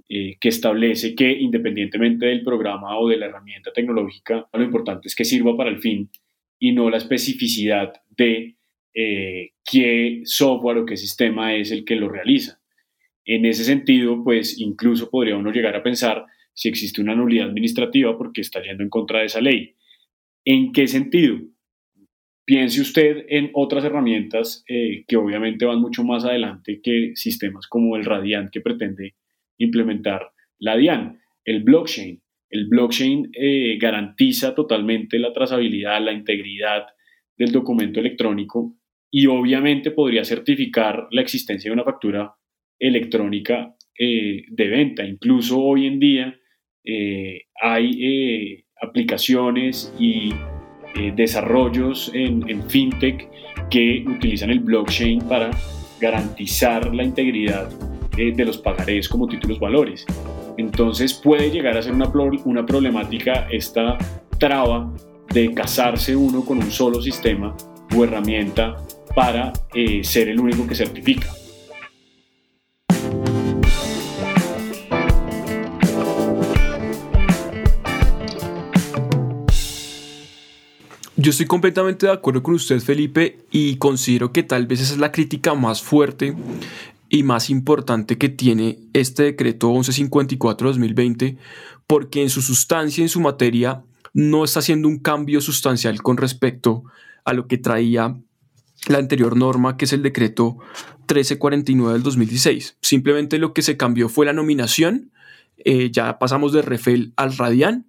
eh, 0.08 0.36
que 0.38 0.48
establece 0.48 1.14
que 1.14 1.32
independientemente 1.32 2.26
del 2.26 2.44
programa 2.44 2.98
o 2.98 3.08
de 3.08 3.16
la 3.16 3.24
herramienta 3.26 3.72
tecnológica, 3.72 4.46
lo 4.52 4.62
importante 4.62 5.08
es 5.08 5.16
que 5.16 5.24
sirva 5.24 5.56
para 5.56 5.70
el 5.70 5.78
fin 5.78 6.10
y 6.58 6.72
no 6.72 6.90
la 6.90 6.98
especificidad 6.98 7.94
de 8.16 8.52
qué 9.62 10.22
software 10.24 10.78
o 10.78 10.86
qué 10.86 10.96
sistema 10.96 11.54
es 11.54 11.70
el 11.70 11.84
que 11.84 11.96
lo 11.96 12.08
realiza. 12.08 12.58
En 13.26 13.44
ese 13.44 13.64
sentido, 13.64 14.24
pues 14.24 14.58
incluso 14.58 15.10
podría 15.10 15.36
uno 15.36 15.52
llegar 15.52 15.76
a 15.76 15.82
pensar 15.82 16.24
si 16.56 16.68
existe 16.68 17.02
una 17.02 17.14
nulidad 17.14 17.48
administrativa 17.48 18.16
porque 18.16 18.40
está 18.40 18.62
yendo 18.62 18.82
en 18.82 18.88
contra 18.88 19.20
de 19.20 19.26
esa 19.26 19.40
ley. 19.40 19.76
¿En 20.44 20.72
qué 20.72 20.86
sentido? 20.86 21.38
Piense 22.46 22.80
usted 22.80 23.26
en 23.28 23.50
otras 23.52 23.84
herramientas 23.84 24.64
eh, 24.68 25.04
que 25.06 25.16
obviamente 25.16 25.66
van 25.66 25.80
mucho 25.80 26.02
más 26.02 26.24
adelante 26.24 26.80
que 26.82 27.12
sistemas 27.14 27.66
como 27.66 27.96
el 27.96 28.04
Radiant 28.04 28.50
que 28.50 28.60
pretende 28.60 29.16
implementar 29.58 30.30
la 30.58 30.76
DIAN, 30.76 31.20
el 31.44 31.62
blockchain. 31.62 32.22
El 32.48 32.68
blockchain 32.68 33.30
eh, 33.34 33.76
garantiza 33.78 34.54
totalmente 34.54 35.18
la 35.18 35.32
trazabilidad, 35.32 36.00
la 36.00 36.12
integridad 36.12 36.86
del 37.36 37.52
documento 37.52 38.00
electrónico 38.00 38.76
y 39.10 39.26
obviamente 39.26 39.90
podría 39.90 40.24
certificar 40.24 41.08
la 41.10 41.20
existencia 41.20 41.68
de 41.68 41.74
una 41.74 41.84
factura 41.84 42.34
electrónica 42.78 43.76
eh, 43.98 44.44
de 44.48 44.68
venta. 44.68 45.04
Incluso 45.04 45.60
hoy 45.60 45.86
en 45.86 45.98
día 45.98 46.38
eh, 46.86 47.42
hay 47.62 47.90
eh, 48.02 48.64
aplicaciones 48.80 49.92
y 49.98 50.30
eh, 50.94 51.12
desarrollos 51.14 52.10
en, 52.14 52.48
en, 52.48 52.62
fintech 52.68 53.28
que 53.70 54.04
utilizan 54.06 54.50
el 54.50 54.60
blockchain 54.60 55.20
para 55.22 55.50
garantizar 56.00 56.94
la 56.94 57.02
integridad 57.02 57.68
de 58.16 58.44
los 58.46 58.56
pagarés 58.56 59.08
como 59.10 59.28
títulos 59.28 59.60
valores. 59.60 60.06
Entonces 60.56 61.12
puede 61.12 61.50
llegar 61.50 61.76
a 61.76 61.82
ser 61.82 61.92
una, 61.92 62.10
una 62.44 62.64
problemática 62.64 63.46
esta 63.50 63.98
traba 64.38 64.90
de 65.32 65.52
casarse 65.52 66.16
uno 66.16 66.44
con 66.44 66.58
un 66.58 66.70
solo 66.70 67.02
sistema 67.02 67.54
o 67.94 68.04
herramienta 68.04 68.76
para 69.14 69.52
eh, 69.74 70.02
ser 70.04 70.28
el 70.28 70.40
único 70.40 70.66
que 70.66 70.74
certifica. 70.74 71.28
Yo 81.26 81.30
estoy 81.30 81.46
completamente 81.46 82.06
de 82.06 82.12
acuerdo 82.12 82.40
con 82.40 82.54
usted, 82.54 82.78
Felipe, 82.78 83.40
y 83.50 83.78
considero 83.78 84.30
que 84.30 84.44
tal 84.44 84.68
vez 84.68 84.80
esa 84.80 84.92
es 84.92 85.00
la 85.00 85.10
crítica 85.10 85.54
más 85.54 85.82
fuerte 85.82 86.36
y 87.08 87.24
más 87.24 87.50
importante 87.50 88.16
que 88.16 88.28
tiene 88.28 88.78
este 88.92 89.24
decreto 89.24 89.72
1154-2020, 89.72 91.36
porque 91.88 92.22
en 92.22 92.30
su 92.30 92.42
sustancia, 92.42 93.02
en 93.02 93.08
su 93.08 93.20
materia, 93.20 93.82
no 94.14 94.44
está 94.44 94.60
haciendo 94.60 94.86
un 94.86 95.00
cambio 95.00 95.40
sustancial 95.40 96.00
con 96.00 96.16
respecto 96.16 96.84
a 97.24 97.32
lo 97.32 97.48
que 97.48 97.58
traía 97.58 98.16
la 98.86 98.98
anterior 98.98 99.36
norma, 99.36 99.76
que 99.76 99.86
es 99.86 99.92
el 99.92 100.04
decreto 100.04 100.58
1349 101.08 101.92
del 101.94 102.04
2016. 102.04 102.76
Simplemente 102.82 103.38
lo 103.38 103.52
que 103.52 103.62
se 103.62 103.76
cambió 103.76 104.08
fue 104.08 104.26
la 104.26 104.32
nominación, 104.32 105.10
eh, 105.56 105.90
ya 105.90 106.20
pasamos 106.20 106.52
de 106.52 106.62
Refel 106.62 107.14
al 107.16 107.36
Radian, 107.36 107.84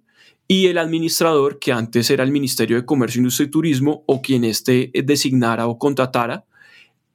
y 0.48 0.66
el 0.66 0.78
administrador, 0.78 1.58
que 1.58 1.72
antes 1.72 2.10
era 2.10 2.24
el 2.24 2.32
Ministerio 2.32 2.76
de 2.76 2.86
Comercio, 2.86 3.20
Industria 3.20 3.46
y 3.46 3.50
Turismo, 3.50 4.02
o 4.06 4.22
quien 4.22 4.44
éste 4.44 4.90
designara 5.04 5.66
o 5.66 5.78
contratara, 5.78 6.46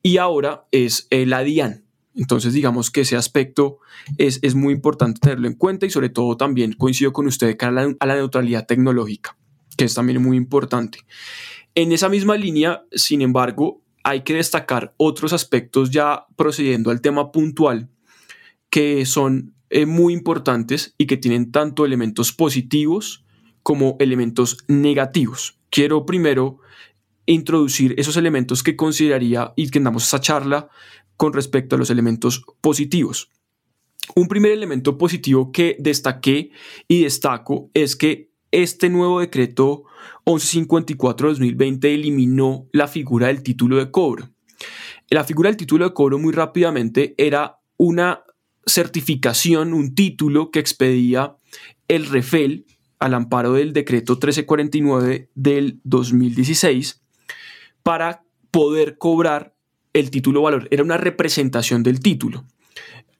y 0.03 0.17
ahora 0.17 0.67
es 0.71 1.07
la 1.09 1.43
DIAN. 1.43 1.83
Entonces, 2.15 2.53
digamos 2.53 2.91
que 2.91 3.01
ese 3.01 3.17
aspecto 3.17 3.79
es, 4.19 4.39
es, 4.43 4.53
muy 4.53 4.73
importante 4.73 5.19
tenerlo 5.19 5.47
en 5.47 5.55
cuenta 5.55 5.87
y 5.87 5.89
sobre 5.89 6.09
todo 6.09 6.37
también 6.37 6.73
coincido 6.73 7.11
con 7.11 7.25
usted 7.25 7.57
a 7.59 7.71
la, 7.71 7.95
a 7.99 8.05
la 8.05 8.15
neutralidad 8.15 8.67
tecnológica, 8.67 9.35
que 9.75 9.85
es 9.85 9.95
también 9.95 10.21
muy 10.21 10.37
importante. 10.37 10.99
En 11.73 11.91
esa 11.91 12.09
misma 12.09 12.37
línea, 12.37 12.83
sin 12.91 13.23
embargo, 13.23 13.81
hay 14.03 14.21
que 14.21 14.35
destacar 14.35 14.93
otros 14.97 15.33
aspectos 15.33 15.89
ya 15.89 16.27
procediendo 16.35 16.91
al 16.91 17.01
tema 17.01 17.31
puntual 17.31 17.89
que 18.69 19.05
son 19.05 19.55
eh, 19.69 19.85
muy 19.85 20.13
importantes 20.13 20.93
y 20.97 21.07
que 21.07 21.17
tienen 21.17 21.51
tanto 21.51 21.85
elementos 21.85 22.31
positivos 22.31 23.22
como 23.63 23.95
elementos 23.99 24.57
negativos. 24.67 25.57
Quiero 25.69 26.05
primero 26.05 26.59
introducir 27.25 27.95
esos 27.97 28.17
elementos 28.17 28.61
que 28.61 28.75
consideraría 28.75 29.53
y 29.55 29.69
que 29.69 29.79
damos 29.79 30.03
esa 30.03 30.19
charla 30.19 30.69
con 31.17 31.33
respecto 31.33 31.75
a 31.75 31.79
los 31.79 31.89
elementos 31.89 32.43
positivos. 32.61 33.29
Un 34.15 34.27
primer 34.27 34.51
elemento 34.51 34.97
positivo 34.97 35.51
que 35.51 35.77
destaqué 35.79 36.51
y 36.87 37.03
destaco 37.03 37.71
es 37.73 37.95
que 37.95 38.31
este 38.51 38.89
nuevo 38.89 39.21
decreto 39.21 39.85
1154-2020 40.25 41.85
eliminó 41.85 42.67
la 42.71 42.87
figura 42.87 43.27
del 43.27 43.41
título 43.41 43.77
de 43.77 43.89
cobro. 43.89 44.29
La 45.09 45.23
figura 45.23 45.49
del 45.49 45.57
título 45.57 45.85
de 45.85 45.93
cobro 45.93 46.19
muy 46.19 46.33
rápidamente 46.33 47.15
era 47.17 47.59
una 47.77 48.23
certificación, 48.65 49.73
un 49.73 49.95
título 49.95 50.51
que 50.51 50.59
expedía 50.59 51.37
el 51.87 52.05
REFEL 52.05 52.65
al 53.03 53.15
amparo 53.15 53.51
del 53.51 53.73
decreto 53.73 54.13
1349 54.13 55.29
del 55.35 55.81
2016 55.83 57.03
para 57.83 58.23
poder 58.49 58.97
cobrar 58.97 59.57
el 59.91 60.09
título 60.09 60.41
valor, 60.41 60.69
era 60.71 60.83
una 60.83 60.95
representación 60.95 61.83
del 61.83 61.99
título. 61.99 62.45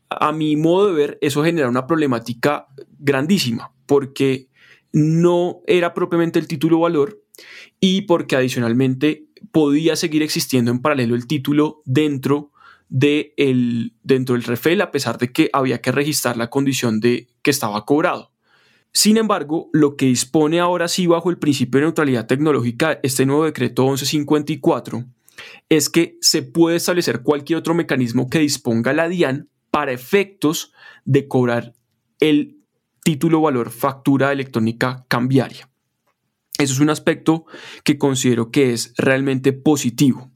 A 0.10 0.32
mi 0.32 0.56
modo 0.56 0.88
de 0.88 0.94
ver, 0.94 1.18
eso 1.20 1.44
genera 1.44 1.68
una 1.68 1.86
problemática 1.86 2.68
grandísima, 2.98 3.74
porque 3.86 4.48
no 4.94 5.60
era 5.68 5.94
propiamente 5.94 6.40
el 6.40 6.48
título 6.48 6.80
valor 6.80 7.22
y 7.82 8.04
porque 8.04 8.38
adicionalmente 8.38 9.26
podía 9.52 9.98
seguir 9.98 10.24
existiendo 10.24 10.72
en 10.72 10.82
paralelo 10.82 11.14
el 11.14 11.28
título 11.28 11.82
dentro, 11.84 12.54
de 12.88 13.34
el, 13.36 13.96
dentro 14.02 14.36
del 14.36 14.46
refel, 14.46 14.80
a 14.80 14.92
pesar 14.92 15.18
de 15.18 15.34
que 15.34 15.50
había 15.52 15.82
que 15.82 15.92
registrar 15.92 16.38
la 16.38 16.50
condición 16.50 17.02
de 17.02 17.28
que 17.42 17.52
estaba 17.52 17.84
cobrado. 17.84 18.33
Sin 18.94 19.18
embargo, 19.18 19.70
lo 19.74 19.98
que 19.98 20.06
dispone 20.06 20.60
ahora 20.60 20.88
sí 20.88 21.08
bajo 21.08 21.32
el 21.32 21.40
principio 21.40 21.80
de 21.80 21.88
neutralidad 21.88 22.28
tecnológica, 22.28 23.00
este 23.02 23.26
nuevo 23.26 23.46
decreto 23.46 23.84
1154, 23.84 25.06
es 25.68 25.90
que 25.90 26.18
se 26.22 26.44
puede 26.44 26.78
establecer 26.78 27.24
cualquier 27.24 27.58
otro 27.58 27.74
mecanismo 27.74 28.30
que 28.30 28.40
disponga 28.40 28.94
la 28.94 29.10
DIAN 29.10 29.50
para 29.72 29.92
efectos 29.92 30.72
de 31.06 31.28
cobrar 31.28 31.74
el 32.20 32.60
título 33.04 33.42
valor 33.42 33.72
factura 33.72 34.32
electrónica 34.32 35.06
cambiaria. 35.08 35.70
Eso 36.60 36.74
es 36.74 36.80
un 36.80 36.92
aspecto 36.92 37.46
que 37.84 37.98
considero 37.98 38.52
que 38.52 38.74
es 38.74 38.94
realmente 38.96 39.54
positivo. 39.54 40.30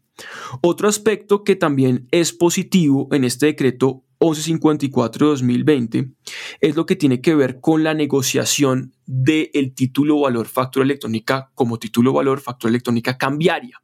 Otro 0.62 0.90
aspecto 0.90 1.44
que 1.44 1.56
también 1.56 2.08
es 2.10 2.34
positivo 2.34 3.08
en 3.12 3.24
este 3.24 3.46
decreto 3.46 4.04
1154-2020 4.20 6.14
es 6.62 6.76
lo 6.76 6.86
que 6.86 6.96
tiene 6.96 7.22
que 7.22 7.36
ver 7.36 7.60
con 7.60 7.84
la 7.84 7.94
negociación 7.94 8.94
del 9.06 9.74
título 9.76 10.20
valor 10.22 10.48
factura 10.48 10.84
electrónica 10.86 11.52
como 11.56 11.80
título 11.80 12.14
valor 12.14 12.40
factura 12.40 12.70
electrónica 12.70 13.18
cambiaria. 13.18 13.82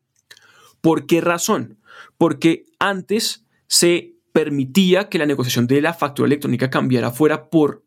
¿Por 0.82 1.06
qué 1.06 1.22
razón? 1.22 1.80
Porque 2.18 2.66
antes 2.80 3.46
se 3.68 4.16
permitía 4.34 5.10
que 5.10 5.20
la 5.20 5.26
negociación 5.26 5.68
de 5.68 5.82
la 5.82 5.94
factura 5.94 6.26
electrónica 6.26 6.70
cambiara 6.70 7.12
fuera 7.12 7.50
por 7.50 7.86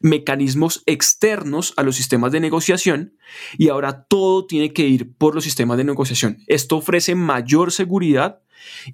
mecanismos 0.00 0.82
externos 0.86 1.72
a 1.76 1.82
los 1.82 1.96
sistemas 1.96 2.32
de 2.32 2.40
negociación 2.40 3.16
y 3.56 3.68
ahora 3.68 4.04
todo 4.04 4.46
tiene 4.46 4.72
que 4.72 4.86
ir 4.86 5.14
por 5.16 5.34
los 5.34 5.44
sistemas 5.44 5.78
de 5.78 5.84
negociación. 5.84 6.38
Esto 6.46 6.76
ofrece 6.76 7.14
mayor 7.14 7.72
seguridad 7.72 8.40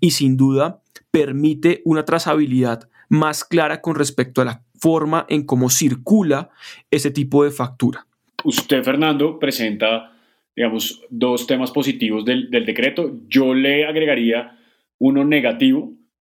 y 0.01 0.12
sin 0.12 0.37
duda 0.37 0.82
permite 1.12 1.83
una 1.85 2.05
trazabilidad 2.05 2.88
más 3.09 3.44
clara 3.44 3.81
con 3.81 3.94
respecto 3.94 4.42
a 4.42 4.46
la 4.46 4.64
forma 4.75 5.27
en 5.29 5.46
cómo 5.46 5.70
circula 5.70 6.51
ese 6.90 7.12
tipo 7.12 7.44
de 7.44 7.53
factura. 7.53 8.07
Usted, 8.42 8.83
Fernando, 8.83 9.38
presenta 9.38 10.12
digamos, 10.57 11.03
dos 11.11 11.46
temas 11.46 11.70
positivos 11.70 12.25
del, 12.25 12.51
decreto. 12.51 13.20
Yo 13.29 13.55
le 13.55 13.87
agregaría 13.87 14.59
uno 14.98 15.25
negativo 15.25 15.94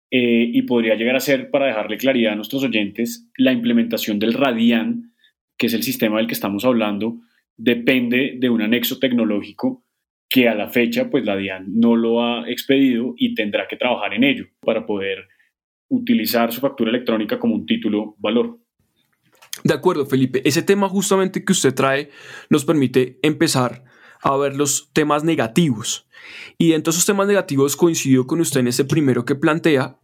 eh, 0.09 0.49
y 0.51 0.61
podría 0.63 0.95
llegar 0.95 1.15
a 1.15 1.21
ser, 1.21 1.49
para 1.51 1.67
dejarle 1.67 1.97
claridad 1.97 2.33
a 2.33 2.35
nuestros 2.35 2.63
oyentes, 2.63 3.29
la 3.37 3.51
implementación 3.51 4.19
del 4.19 4.33
Radian, 4.33 5.13
que 5.57 5.67
es 5.67 5.73
el 5.73 5.83
sistema 5.83 6.17
del 6.17 6.27
que 6.27 6.33
estamos 6.33 6.65
hablando, 6.65 7.19
depende 7.55 8.35
de 8.37 8.49
un 8.49 8.61
anexo 8.61 8.99
tecnológico 8.99 9.83
que 10.29 10.49
a 10.49 10.55
la 10.55 10.69
fecha, 10.69 11.09
pues 11.09 11.25
la 11.25 11.37
DIAN 11.37 11.67
no 11.79 11.95
lo 11.95 12.23
ha 12.23 12.49
expedido 12.49 13.13
y 13.17 13.33
tendrá 13.33 13.67
que 13.67 13.77
trabajar 13.77 14.13
en 14.13 14.23
ello 14.23 14.45
para 14.61 14.85
poder 14.85 15.27
utilizar 15.89 16.51
su 16.51 16.59
factura 16.59 16.89
electrónica 16.89 17.39
como 17.39 17.55
un 17.55 17.65
título 17.65 18.15
valor. 18.17 18.59
De 19.63 19.73
acuerdo, 19.73 20.05
Felipe. 20.05 20.41
Ese 20.47 20.61
tema 20.61 20.89
justamente 20.89 21.43
que 21.43 21.53
usted 21.53 21.73
trae 21.73 22.09
nos 22.49 22.65
permite 22.65 23.19
empezar 23.21 23.85
a 24.21 24.35
ver 24.35 24.55
los 24.55 24.91
temas 24.93 25.23
negativos. 25.23 26.07
Y 26.57 26.69
dentro 26.69 26.91
de 26.91 26.95
esos 26.95 27.05
temas 27.05 27.27
negativos 27.27 27.75
coincido 27.75 28.27
con 28.27 28.41
usted 28.41 28.59
en 28.59 28.67
ese 28.67 28.85
primero 28.85 29.25
que 29.25 29.35
plantea 29.35 29.99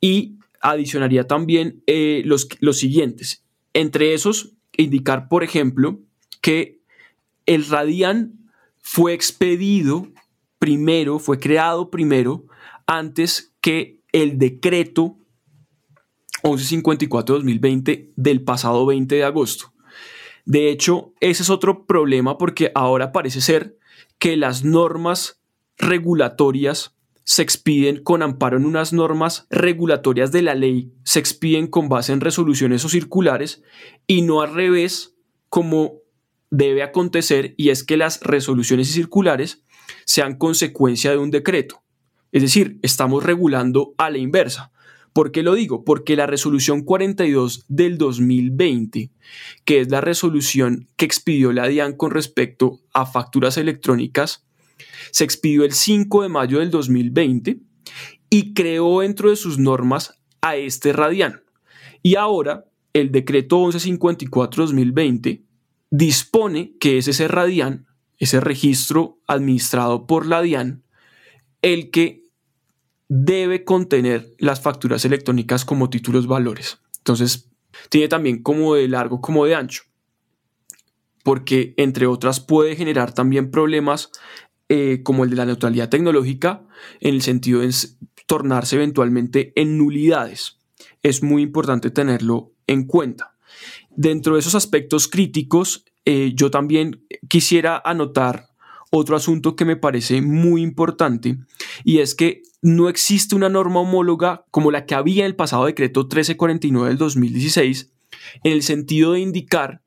y 0.00 0.38
adicionaría 0.60 1.26
también 1.26 1.82
eh, 1.86 2.22
los, 2.24 2.48
los 2.60 2.78
siguientes. 2.78 3.44
Entre 3.72 4.12
esos, 4.12 4.54
indicar, 4.76 5.28
por 5.28 5.44
ejemplo, 5.44 6.00
que 6.40 6.80
el 7.46 7.66
Radian 7.66 8.37
fue 8.90 9.12
expedido 9.12 10.08
primero, 10.58 11.18
fue 11.18 11.38
creado 11.38 11.90
primero, 11.90 12.46
antes 12.86 13.54
que 13.60 14.00
el 14.12 14.38
decreto 14.38 15.18
1154-2020 16.42 18.12
del 18.16 18.42
pasado 18.44 18.86
20 18.86 19.14
de 19.14 19.24
agosto. 19.24 19.74
De 20.46 20.70
hecho, 20.70 21.12
ese 21.20 21.42
es 21.42 21.50
otro 21.50 21.84
problema 21.84 22.38
porque 22.38 22.72
ahora 22.74 23.12
parece 23.12 23.42
ser 23.42 23.76
que 24.18 24.38
las 24.38 24.64
normas 24.64 25.42
regulatorias 25.76 26.96
se 27.24 27.42
expiden 27.42 28.02
con 28.02 28.22
amparo 28.22 28.56
en 28.56 28.64
unas 28.64 28.94
normas 28.94 29.46
regulatorias 29.50 30.32
de 30.32 30.40
la 30.40 30.54
ley, 30.54 30.94
se 31.04 31.18
expiden 31.18 31.66
con 31.66 31.90
base 31.90 32.14
en 32.14 32.22
resoluciones 32.22 32.86
o 32.86 32.88
circulares 32.88 33.62
y 34.06 34.22
no 34.22 34.40
al 34.40 34.54
revés 34.54 35.14
como 35.50 36.07
debe 36.50 36.82
acontecer 36.82 37.54
y 37.56 37.70
es 37.70 37.84
que 37.84 37.96
las 37.96 38.20
resoluciones 38.20 38.90
y 38.90 38.92
circulares 38.92 39.62
sean 40.04 40.36
consecuencia 40.36 41.10
de 41.10 41.18
un 41.18 41.30
decreto. 41.30 41.82
Es 42.32 42.42
decir, 42.42 42.78
estamos 42.82 43.24
regulando 43.24 43.94
a 43.98 44.10
la 44.10 44.18
inversa. 44.18 44.72
¿Por 45.12 45.32
qué 45.32 45.42
lo 45.42 45.54
digo? 45.54 45.84
Porque 45.84 46.16
la 46.16 46.26
resolución 46.26 46.82
42 46.82 47.64
del 47.68 47.98
2020, 47.98 49.10
que 49.64 49.80
es 49.80 49.90
la 49.90 50.00
resolución 50.00 50.88
que 50.96 51.06
expidió 51.06 51.52
la 51.52 51.66
DIAN 51.66 51.96
con 51.96 52.10
respecto 52.10 52.80
a 52.92 53.06
facturas 53.06 53.56
electrónicas, 53.56 54.46
se 55.10 55.24
expidió 55.24 55.64
el 55.64 55.72
5 55.72 56.22
de 56.22 56.28
mayo 56.28 56.58
del 56.60 56.70
2020 56.70 57.58
y 58.30 58.54
creó 58.54 59.00
dentro 59.00 59.30
de 59.30 59.36
sus 59.36 59.58
normas 59.58 60.20
a 60.40 60.56
este 60.56 60.92
Radian. 60.92 61.42
Y 62.02 62.14
ahora 62.14 62.66
el 62.92 63.10
decreto 63.10 63.58
1154-2020 63.58 65.47
dispone 65.90 66.76
que 66.78 66.98
es 66.98 67.08
ese 67.08 67.28
Radian 67.28 67.88
ese 68.18 68.40
registro 68.40 69.20
administrado 69.26 70.06
por 70.06 70.26
la 70.26 70.42
DIAN, 70.42 70.82
el 71.62 71.90
que 71.90 72.24
debe 73.08 73.64
contener 73.64 74.34
las 74.38 74.60
facturas 74.60 75.04
electrónicas 75.04 75.64
como 75.64 75.88
títulos 75.88 76.26
valores. 76.26 76.80
Entonces, 76.98 77.48
tiene 77.88 78.08
también 78.08 78.42
como 78.42 78.74
de 78.74 78.88
largo 78.88 79.20
como 79.20 79.46
de 79.46 79.54
ancho, 79.54 79.84
porque 81.22 81.74
entre 81.76 82.06
otras 82.06 82.40
puede 82.40 82.76
generar 82.76 83.14
también 83.14 83.50
problemas 83.50 84.10
eh, 84.68 85.02
como 85.02 85.24
el 85.24 85.30
de 85.30 85.36
la 85.36 85.46
neutralidad 85.46 85.88
tecnológica, 85.88 86.66
en 87.00 87.14
el 87.14 87.22
sentido 87.22 87.60
de 87.60 87.72
tornarse 88.26 88.76
eventualmente 88.76 89.52
en 89.56 89.78
nulidades. 89.78 90.58
Es 91.02 91.22
muy 91.22 91.42
importante 91.42 91.90
tenerlo 91.90 92.52
en 92.66 92.86
cuenta. 92.86 93.37
Dentro 93.90 94.34
de 94.34 94.40
esos 94.40 94.54
aspectos 94.54 95.08
críticos, 95.08 95.84
eh, 96.04 96.32
yo 96.34 96.50
también 96.50 97.04
quisiera 97.28 97.80
anotar 97.84 98.48
otro 98.90 99.16
asunto 99.16 99.56
que 99.56 99.64
me 99.64 99.76
parece 99.76 100.22
muy 100.22 100.62
importante 100.62 101.36
y 101.84 101.98
es 101.98 102.14
que 102.14 102.42
no 102.62 102.88
existe 102.88 103.34
una 103.34 103.48
norma 103.48 103.80
homóloga 103.80 104.44
como 104.50 104.70
la 104.70 104.86
que 104.86 104.94
había 104.94 105.24
en 105.24 105.26
el 105.26 105.36
pasado 105.36 105.66
decreto 105.66 106.00
1349 106.00 106.88
del 106.88 106.96
2016 106.96 107.92
en 108.44 108.52
el 108.52 108.62
sentido 108.62 109.12
de 109.12 109.20
indicar 109.20 109.82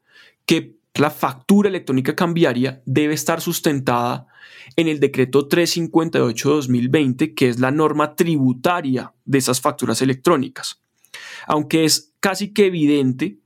que 0.45 0.75
la 0.95 1.09
factura 1.09 1.69
electrónica 1.69 2.15
cambiaria 2.15 2.81
debe 2.85 3.13
estar 3.13 3.41
sustentada 3.41 4.27
en 4.75 4.87
el 4.87 4.99
decreto 4.99 5.47
358-2020, 5.47 7.33
que 7.33 7.49
es 7.49 7.59
la 7.59 7.71
norma 7.71 8.15
tributaria 8.15 9.13
de 9.25 9.37
esas 9.37 9.61
facturas 9.61 10.01
electrónicas. 10.01 10.81
Aunque 11.47 11.85
es 11.85 12.13
casi 12.19 12.53
que 12.53 12.67
evidente, 12.67 13.39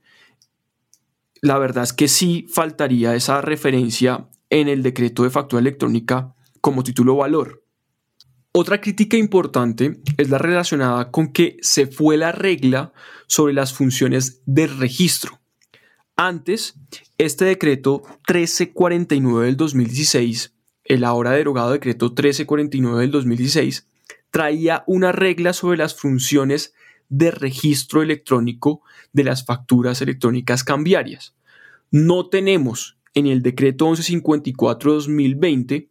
la 1.46 1.58
verdad 1.58 1.84
es 1.84 1.92
que 1.92 2.08
sí 2.08 2.46
faltaría 2.50 3.14
esa 3.14 3.40
referencia 3.40 4.28
en 4.50 4.68
el 4.68 4.82
decreto 4.82 5.22
de 5.22 5.30
factura 5.30 5.60
electrónica 5.60 6.34
como 6.60 6.82
título 6.82 7.16
valor. 7.16 7.62
Otra 8.50 8.80
crítica 8.80 9.16
importante 9.16 10.00
es 10.16 10.28
la 10.28 10.38
relacionada 10.38 11.10
con 11.12 11.32
que 11.32 11.56
se 11.60 11.86
fue 11.86 12.16
la 12.16 12.32
regla 12.32 12.92
sobre 13.28 13.52
las 13.52 13.72
funciones 13.72 14.42
de 14.46 14.66
registro. 14.66 15.38
Antes, 16.16 16.74
este 17.18 17.44
decreto 17.44 18.02
1349 18.28 19.46
del 19.46 19.56
2016, 19.56 20.52
el 20.84 21.04
ahora 21.04 21.30
derogado 21.32 21.70
decreto 21.70 22.06
1349 22.06 23.02
del 23.02 23.10
2016, 23.12 23.86
traía 24.32 24.82
una 24.86 25.12
regla 25.12 25.52
sobre 25.52 25.78
las 25.78 25.94
funciones 25.94 26.74
de 27.08 27.30
registro 27.30 28.02
electrónico 28.02 28.80
de 29.12 29.24
las 29.24 29.44
facturas 29.44 30.02
electrónicas 30.02 30.64
cambiarias. 30.64 31.35
No 31.98 32.28
tenemos 32.28 32.98
en 33.14 33.26
el 33.26 33.40
decreto 33.40 33.86
1154-2020 33.86 35.88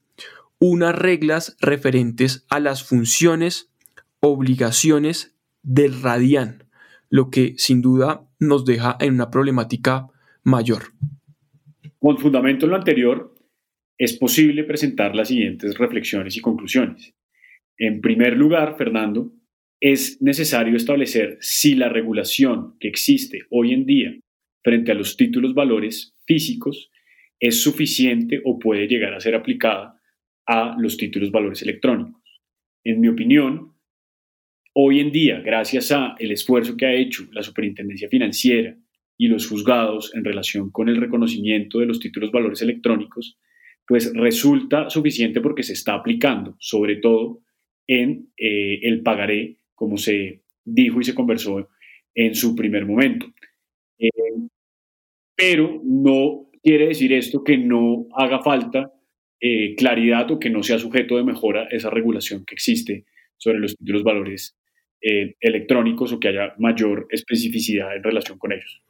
unas 0.60 0.94
reglas 0.94 1.58
referentes 1.60 2.46
a 2.48 2.60
las 2.60 2.88
funciones, 2.88 3.74
obligaciones 4.20 5.36
del 5.64 6.00
RADIAN, 6.04 6.66
lo 7.10 7.32
que 7.32 7.56
sin 7.58 7.82
duda 7.82 8.30
nos 8.40 8.66
deja 8.66 8.98
en 9.00 9.16
una 9.16 9.32
problemática 9.32 10.06
mayor. 10.44 10.84
Con 11.98 12.20
fundamento 12.20 12.68
en 12.68 12.70
lo 12.70 12.78
anterior, 12.78 13.34
es 13.98 14.16
posible 14.16 14.64
presentar 14.64 15.16
las 15.16 15.30
siguientes 15.30 15.76
reflexiones 15.76 16.38
y 16.38 16.42
conclusiones. 16.42 17.16
En 17.80 18.00
primer 18.00 18.38
lugar, 18.38 18.76
Fernando, 18.78 19.32
es 19.80 20.22
necesario 20.22 20.78
establecer 20.78 21.40
si 21.42 21.74
la 21.74 21.90
regulación 21.90 22.76
que 22.80 22.90
existe 22.90 23.48
hoy 23.50 23.74
en 23.74 23.88
día 23.88 24.16
frente 24.66 24.92
a 24.92 24.96
los 24.96 25.16
títulos 25.16 25.54
valores 25.54 26.16
físicos 26.26 26.90
es 27.40 27.62
suficiente 27.62 28.42
o 28.44 28.58
puede 28.58 28.88
llegar 28.88 29.14
a 29.14 29.20
ser 29.20 29.36
aplicada 29.36 30.02
a 30.48 30.76
los 30.80 30.98
títulos 30.98 31.30
valores 31.30 31.62
electrónicos. 31.62 32.24
En 32.84 33.00
mi 33.00 33.08
opinión, 33.08 33.76
hoy 34.74 35.02
en 35.02 35.12
día, 35.12 35.40
gracias 35.42 35.92
a 35.92 36.16
el 36.18 36.32
esfuerzo 36.32 36.76
que 36.76 36.88
ha 36.88 36.94
hecho 36.96 37.28
la 37.32 37.44
Superintendencia 37.44 38.10
Financiera 38.10 38.76
y 39.20 39.28
los 39.28 39.48
juzgados 39.48 40.16
en 40.16 40.26
relación 40.26 40.72
con 40.72 40.90
el 40.90 40.98
reconocimiento 40.98 41.78
de 41.78 41.86
los 41.86 42.00
títulos 42.00 42.32
valores 42.32 42.64
electrónicos, 42.64 43.38
pues 43.88 44.12
resulta 44.16 44.90
suficiente 44.90 45.42
porque 45.42 45.62
se 45.62 45.74
está 45.74 45.94
aplicando, 45.94 46.56
sobre 46.60 46.96
todo 46.96 47.44
en 47.86 48.32
eh, 48.36 48.80
el 48.82 49.04
pagaré, 49.04 49.60
como 49.76 49.98
se 49.98 50.42
dijo 50.64 51.02
y 51.02 51.04
se 51.04 51.14
conversó 51.14 51.70
en 52.16 52.34
su 52.34 52.56
primer 52.56 52.88
momento. 52.88 53.28
Eh, 54.00 54.10
pero 55.36 55.82
no 55.84 56.50
quiere 56.64 56.88
decir 56.88 57.14
esto 57.14 57.44
que 57.44 57.58
no 57.58 58.08
haga 58.16 58.42
falta 58.42 58.92
eh, 59.40 59.76
claridad 59.76 60.32
o 60.32 60.40
que 60.40 60.50
no 60.50 60.64
sea 60.64 60.80
sujeto 60.80 61.18
de 61.18 61.24
mejora 61.24 61.68
esa 61.72 61.90
regulación 61.90 62.46
que 62.46 62.56
existe 62.56 63.06
sobre 63.38 63.60
los 63.60 63.76
títulos 63.76 64.04
valores 64.04 64.58
electrónicos 65.40 66.12
o 66.12 66.20
que 66.20 66.30
haya 66.30 66.56
mayor 66.58 67.06
especificidad 67.12 67.96
en 67.96 68.02
relación 68.02 68.40
con 68.40 68.54
ellos. 68.54 68.82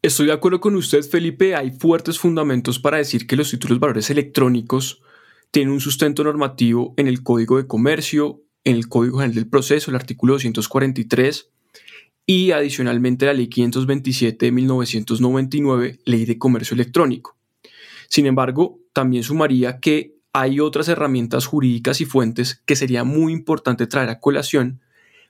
Estoy 0.00 0.26
de 0.26 0.32
acuerdo 0.32 0.60
con 0.60 0.76
usted, 0.76 1.02
Felipe. 1.02 1.56
Hay 1.56 1.70
fuertes 1.70 2.18
fundamentos 2.18 2.78
para 2.78 2.98
decir 2.98 3.26
que 3.26 3.34
los 3.34 3.50
títulos 3.50 3.80
valores 3.80 4.10
electrónicos 4.10 5.02
tienen 5.50 5.72
un 5.72 5.80
sustento 5.80 6.22
normativo 6.22 6.94
en 6.96 7.08
el 7.08 7.22
Código 7.24 7.56
de 7.56 7.66
Comercio, 7.66 8.42
en 8.62 8.76
el 8.76 8.88
Código 8.88 9.18
General 9.18 9.34
del 9.34 9.48
Proceso, 9.48 9.90
el 9.90 9.96
artículo 9.96 10.34
243, 10.34 11.50
y 12.30 12.50
adicionalmente 12.50 13.24
la 13.24 13.32
Ley 13.32 13.48
527 13.48 14.44
de 14.44 14.52
1999, 14.52 16.00
Ley 16.04 16.26
de 16.26 16.36
Comercio 16.38 16.74
Electrónico. 16.74 17.38
Sin 18.10 18.26
embargo, 18.26 18.80
también 18.92 19.22
sumaría 19.22 19.80
que 19.80 20.14
hay 20.34 20.60
otras 20.60 20.88
herramientas 20.88 21.46
jurídicas 21.46 22.02
y 22.02 22.04
fuentes 22.04 22.62
que 22.66 22.76
sería 22.76 23.02
muy 23.02 23.32
importante 23.32 23.86
traer 23.86 24.10
a 24.10 24.20
colación, 24.20 24.82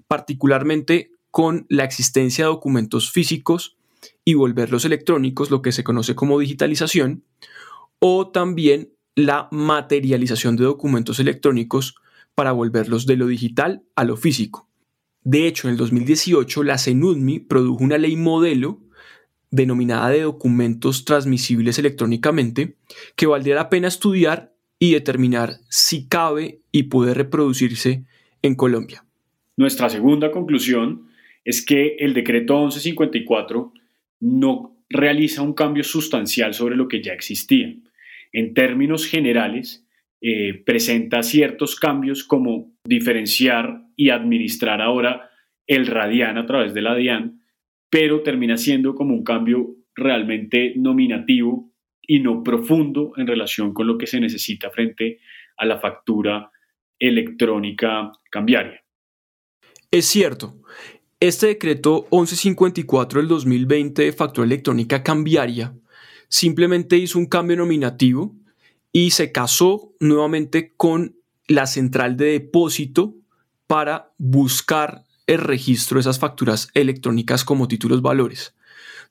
particularmente 0.08 1.12
con 1.30 1.66
la 1.68 1.84
existencia 1.84 2.46
de 2.46 2.50
documentos 2.50 3.12
físicos 3.12 3.76
y 4.24 4.34
volverlos 4.34 4.84
electrónicos, 4.84 5.52
lo 5.52 5.62
que 5.62 5.70
se 5.70 5.84
conoce 5.84 6.16
como 6.16 6.40
digitalización, 6.40 7.22
o 8.00 8.32
también 8.32 8.92
la 9.14 9.46
materialización 9.52 10.56
de 10.56 10.64
documentos 10.64 11.20
electrónicos 11.20 11.94
para 12.34 12.50
volverlos 12.50 13.06
de 13.06 13.16
lo 13.16 13.28
digital 13.28 13.84
a 13.94 14.02
lo 14.02 14.16
físico. 14.16 14.67
De 15.28 15.46
hecho, 15.46 15.68
en 15.68 15.72
el 15.72 15.76
2018 15.76 16.62
la 16.62 16.78
CENUDMI 16.78 17.40
produjo 17.40 17.84
una 17.84 17.98
ley 17.98 18.16
modelo 18.16 18.80
denominada 19.50 20.08
de 20.08 20.22
documentos 20.22 21.04
transmisibles 21.04 21.78
electrónicamente 21.78 22.76
que 23.14 23.26
valdría 23.26 23.56
la 23.56 23.68
pena 23.68 23.88
estudiar 23.88 24.54
y 24.78 24.92
determinar 24.92 25.56
si 25.68 26.08
cabe 26.08 26.60
y 26.72 26.84
puede 26.84 27.12
reproducirse 27.12 28.06
en 28.40 28.54
Colombia. 28.54 29.04
Nuestra 29.58 29.90
segunda 29.90 30.30
conclusión 30.30 31.10
es 31.44 31.62
que 31.62 31.96
el 31.98 32.14
decreto 32.14 32.54
1154 32.60 33.74
no 34.20 34.78
realiza 34.88 35.42
un 35.42 35.52
cambio 35.52 35.84
sustancial 35.84 36.54
sobre 36.54 36.74
lo 36.74 36.88
que 36.88 37.02
ya 37.02 37.12
existía. 37.12 37.74
En 38.32 38.54
términos 38.54 39.04
generales, 39.04 39.84
eh, 40.20 40.62
presenta 40.64 41.22
ciertos 41.22 41.76
cambios 41.76 42.24
como 42.24 42.72
diferenciar 42.84 43.82
y 43.96 44.10
administrar 44.10 44.80
ahora 44.80 45.30
el 45.66 45.86
radian 45.86 46.38
a 46.38 46.46
través 46.46 46.74
de 46.74 46.82
la 46.82 46.94
DIAN, 46.94 47.42
pero 47.90 48.22
termina 48.22 48.56
siendo 48.56 48.94
como 48.94 49.14
un 49.14 49.22
cambio 49.22 49.76
realmente 49.94 50.72
nominativo 50.76 51.72
y 52.02 52.20
no 52.20 52.42
profundo 52.42 53.12
en 53.16 53.26
relación 53.26 53.74
con 53.74 53.86
lo 53.86 53.98
que 53.98 54.06
se 54.06 54.18
necesita 54.18 54.70
frente 54.70 55.20
a 55.56 55.66
la 55.66 55.78
factura 55.78 56.50
electrónica 56.98 58.10
cambiaria. 58.30 58.82
Es 59.90 60.06
cierto, 60.06 60.60
este 61.20 61.48
decreto 61.48 62.08
1154 62.10 63.20
del 63.20 63.28
2020 63.28 64.02
de 64.02 64.12
factura 64.12 64.46
electrónica 64.46 65.02
cambiaria 65.02 65.74
simplemente 66.28 66.96
hizo 66.96 67.18
un 67.18 67.26
cambio 67.26 67.56
nominativo 67.56 68.37
y 68.92 69.10
se 69.10 69.32
casó 69.32 69.92
nuevamente 70.00 70.72
con 70.76 71.16
la 71.46 71.66
central 71.66 72.16
de 72.16 72.26
depósito 72.26 73.14
para 73.66 74.12
buscar 74.18 75.04
el 75.26 75.38
registro 75.38 75.96
de 75.96 76.00
esas 76.00 76.18
facturas 76.18 76.68
electrónicas 76.74 77.44
como 77.44 77.68
títulos 77.68 78.02
valores. 78.02 78.54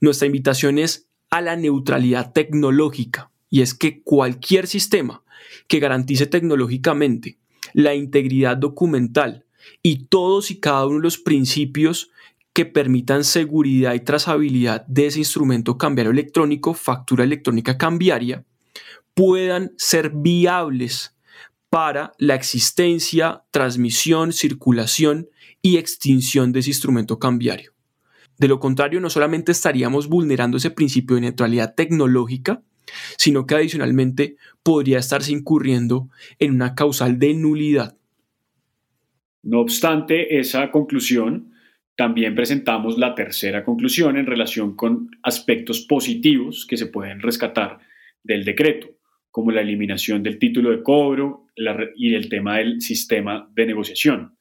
Nuestra 0.02 0.26
invitación 0.26 0.80
es 0.80 1.08
a 1.30 1.42
la 1.42 1.56
neutralidad 1.56 2.32
tecnológica 2.34 3.32
y 3.50 3.62
es 3.62 3.74
que 3.74 4.02
cualquier 4.02 4.68
sistema 4.68 5.24
que 5.68 5.80
garantice 5.80 6.26
tecnológicamente 6.26 7.38
la 7.74 7.94
integridad 7.94 8.58
documental 8.58 9.46
y 9.84 10.06
todos 10.06 10.52
y 10.52 10.60
cada 10.60 10.86
uno 10.86 10.98
de 10.98 11.04
los 11.04 11.18
principios 11.18 12.12
que 12.54 12.66
permitan 12.66 13.24
seguridad 13.24 13.94
y 13.94 14.00
trazabilidad 14.00 14.86
de 14.88 15.08
ese 15.08 15.20
instrumento 15.20 15.78
cambiario 15.78 16.12
electrónico, 16.12 16.74
factura 16.74 17.24
electrónica 17.24 17.78
cambiaria, 17.78 18.46
puedan 19.18 19.72
ser 19.78 20.12
viables 20.14 21.18
para 21.72 22.12
la 22.20 22.36
existencia, 22.36 23.42
transmisión, 23.50 24.32
circulación 24.32 25.28
y 25.64 25.78
extinción 25.78 26.52
de 26.52 26.60
ese 26.60 26.70
instrumento 26.70 27.18
cambiario. 27.18 27.74
De 28.38 28.48
lo 28.48 28.60
contrario, 28.60 29.02
no 29.02 29.10
solamente 29.10 29.52
estaríamos 29.52 30.08
vulnerando 30.08 30.58
ese 30.58 30.70
principio 30.70 31.16
de 31.16 31.24
neutralidad 31.24 31.74
tecnológica, 31.74 32.62
sino 33.18 33.48
que 33.48 33.56
adicionalmente 33.56 34.36
podría 34.62 35.00
estarse 35.00 35.32
incurriendo 35.32 36.10
en 36.38 36.52
una 36.52 36.76
causal 36.76 37.18
de 37.18 37.34
nulidad. 37.34 37.98
No 39.42 39.62
obstante 39.62 40.38
esa 40.40 40.70
conclusión, 40.70 41.54
también 41.96 42.36
presentamos 42.36 43.00
la 43.00 43.16
tercera 43.16 43.66
conclusión 43.66 44.16
en 44.16 44.28
relación 44.28 44.76
con 44.76 45.10
aspectos 45.24 45.82
positivos 45.82 46.68
que 46.70 46.78
se 46.78 46.86
pueden 46.86 47.20
rescatar 47.20 47.80
del 48.24 48.46
decreto, 48.46 48.97
como 49.38 49.52
la 49.52 49.62
eliminación 49.62 50.24
del 50.24 50.40
título 50.40 50.72
de 50.72 50.82
cobro 50.82 51.46
y 51.96 52.16
el 52.16 52.28
tema 52.28 52.58
del 52.58 52.82
sistema 52.82 53.48
de 53.54 53.68
negociación. 53.68 54.36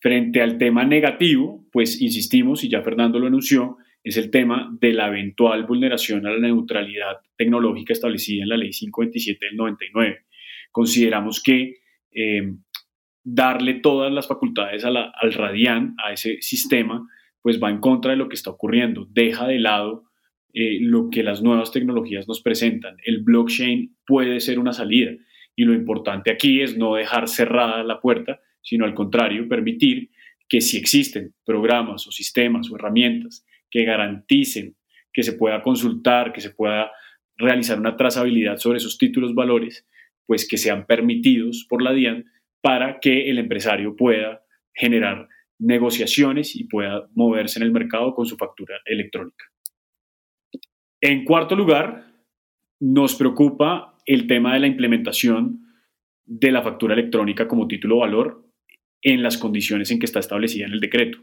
Frente 0.00 0.40
al 0.40 0.56
tema 0.56 0.82
negativo, 0.82 1.66
pues 1.70 2.00
insistimos, 2.00 2.64
y 2.64 2.70
ya 2.70 2.80
Fernando 2.80 3.18
lo 3.18 3.26
anunció, 3.26 3.76
es 4.02 4.16
el 4.16 4.30
tema 4.30 4.74
de 4.80 4.94
la 4.94 5.08
eventual 5.08 5.66
vulneración 5.66 6.26
a 6.26 6.30
la 6.30 6.38
neutralidad 6.38 7.18
tecnológica 7.36 7.92
establecida 7.92 8.44
en 8.44 8.48
la 8.48 8.56
Ley 8.56 8.70
527 8.70 9.44
del 9.44 9.56
99. 9.56 10.20
Consideramos 10.72 11.42
que 11.42 11.74
eh, 12.10 12.50
darle 13.22 13.74
todas 13.74 14.10
las 14.10 14.26
facultades 14.26 14.86
al 14.86 15.12
RADIAN, 15.34 15.96
a 16.02 16.14
ese 16.14 16.40
sistema, 16.40 17.06
pues 17.42 17.62
va 17.62 17.68
en 17.68 17.78
contra 17.78 18.12
de 18.12 18.16
lo 18.16 18.30
que 18.30 18.36
está 18.36 18.48
ocurriendo, 18.48 19.06
deja 19.10 19.46
de 19.46 19.58
lado 19.58 20.04
eh, 20.56 20.78
lo 20.80 21.10
que 21.10 21.24
las 21.24 21.42
nuevas 21.42 21.72
tecnologías 21.72 22.28
nos 22.28 22.40
presentan. 22.40 22.96
El 23.04 23.24
blockchain 23.24 23.96
puede 24.06 24.38
ser 24.38 24.60
una 24.60 24.72
salida 24.72 25.10
y 25.56 25.64
lo 25.64 25.74
importante 25.74 26.30
aquí 26.30 26.60
es 26.60 26.78
no 26.78 26.94
dejar 26.94 27.26
cerrada 27.26 27.82
la 27.82 28.00
puerta, 28.00 28.40
sino 28.62 28.84
al 28.84 28.94
contrario, 28.94 29.48
permitir 29.48 30.10
que 30.48 30.60
si 30.60 30.76
existen 30.76 31.34
programas 31.44 32.06
o 32.06 32.12
sistemas 32.12 32.70
o 32.70 32.76
herramientas 32.76 33.44
que 33.68 33.84
garanticen 33.84 34.76
que 35.12 35.24
se 35.24 35.32
pueda 35.32 35.60
consultar, 35.60 36.32
que 36.32 36.40
se 36.40 36.50
pueda 36.50 36.92
realizar 37.36 37.80
una 37.80 37.96
trazabilidad 37.96 38.58
sobre 38.58 38.78
esos 38.78 38.96
títulos 38.96 39.34
valores, 39.34 39.86
pues 40.24 40.46
que 40.46 40.56
sean 40.56 40.86
permitidos 40.86 41.66
por 41.68 41.82
la 41.82 41.92
DIAN 41.92 42.26
para 42.60 43.00
que 43.00 43.28
el 43.28 43.38
empresario 43.38 43.96
pueda 43.96 44.44
generar 44.72 45.28
negociaciones 45.58 46.54
y 46.54 46.64
pueda 46.64 47.08
moverse 47.14 47.58
en 47.58 47.64
el 47.64 47.72
mercado 47.72 48.14
con 48.14 48.26
su 48.26 48.36
factura 48.36 48.76
electrónica. 48.84 49.44
En 51.06 51.26
cuarto 51.26 51.54
lugar, 51.54 52.06
nos 52.80 53.14
preocupa 53.16 53.98
el 54.06 54.26
tema 54.26 54.54
de 54.54 54.60
la 54.60 54.66
implementación 54.66 55.60
de 56.24 56.50
la 56.50 56.62
factura 56.62 56.94
electrónica 56.94 57.46
como 57.46 57.68
título 57.68 57.98
valor 57.98 58.48
en 59.02 59.22
las 59.22 59.36
condiciones 59.36 59.90
en 59.90 59.98
que 59.98 60.06
está 60.06 60.20
establecida 60.20 60.64
en 60.64 60.72
el 60.72 60.80
decreto. 60.80 61.18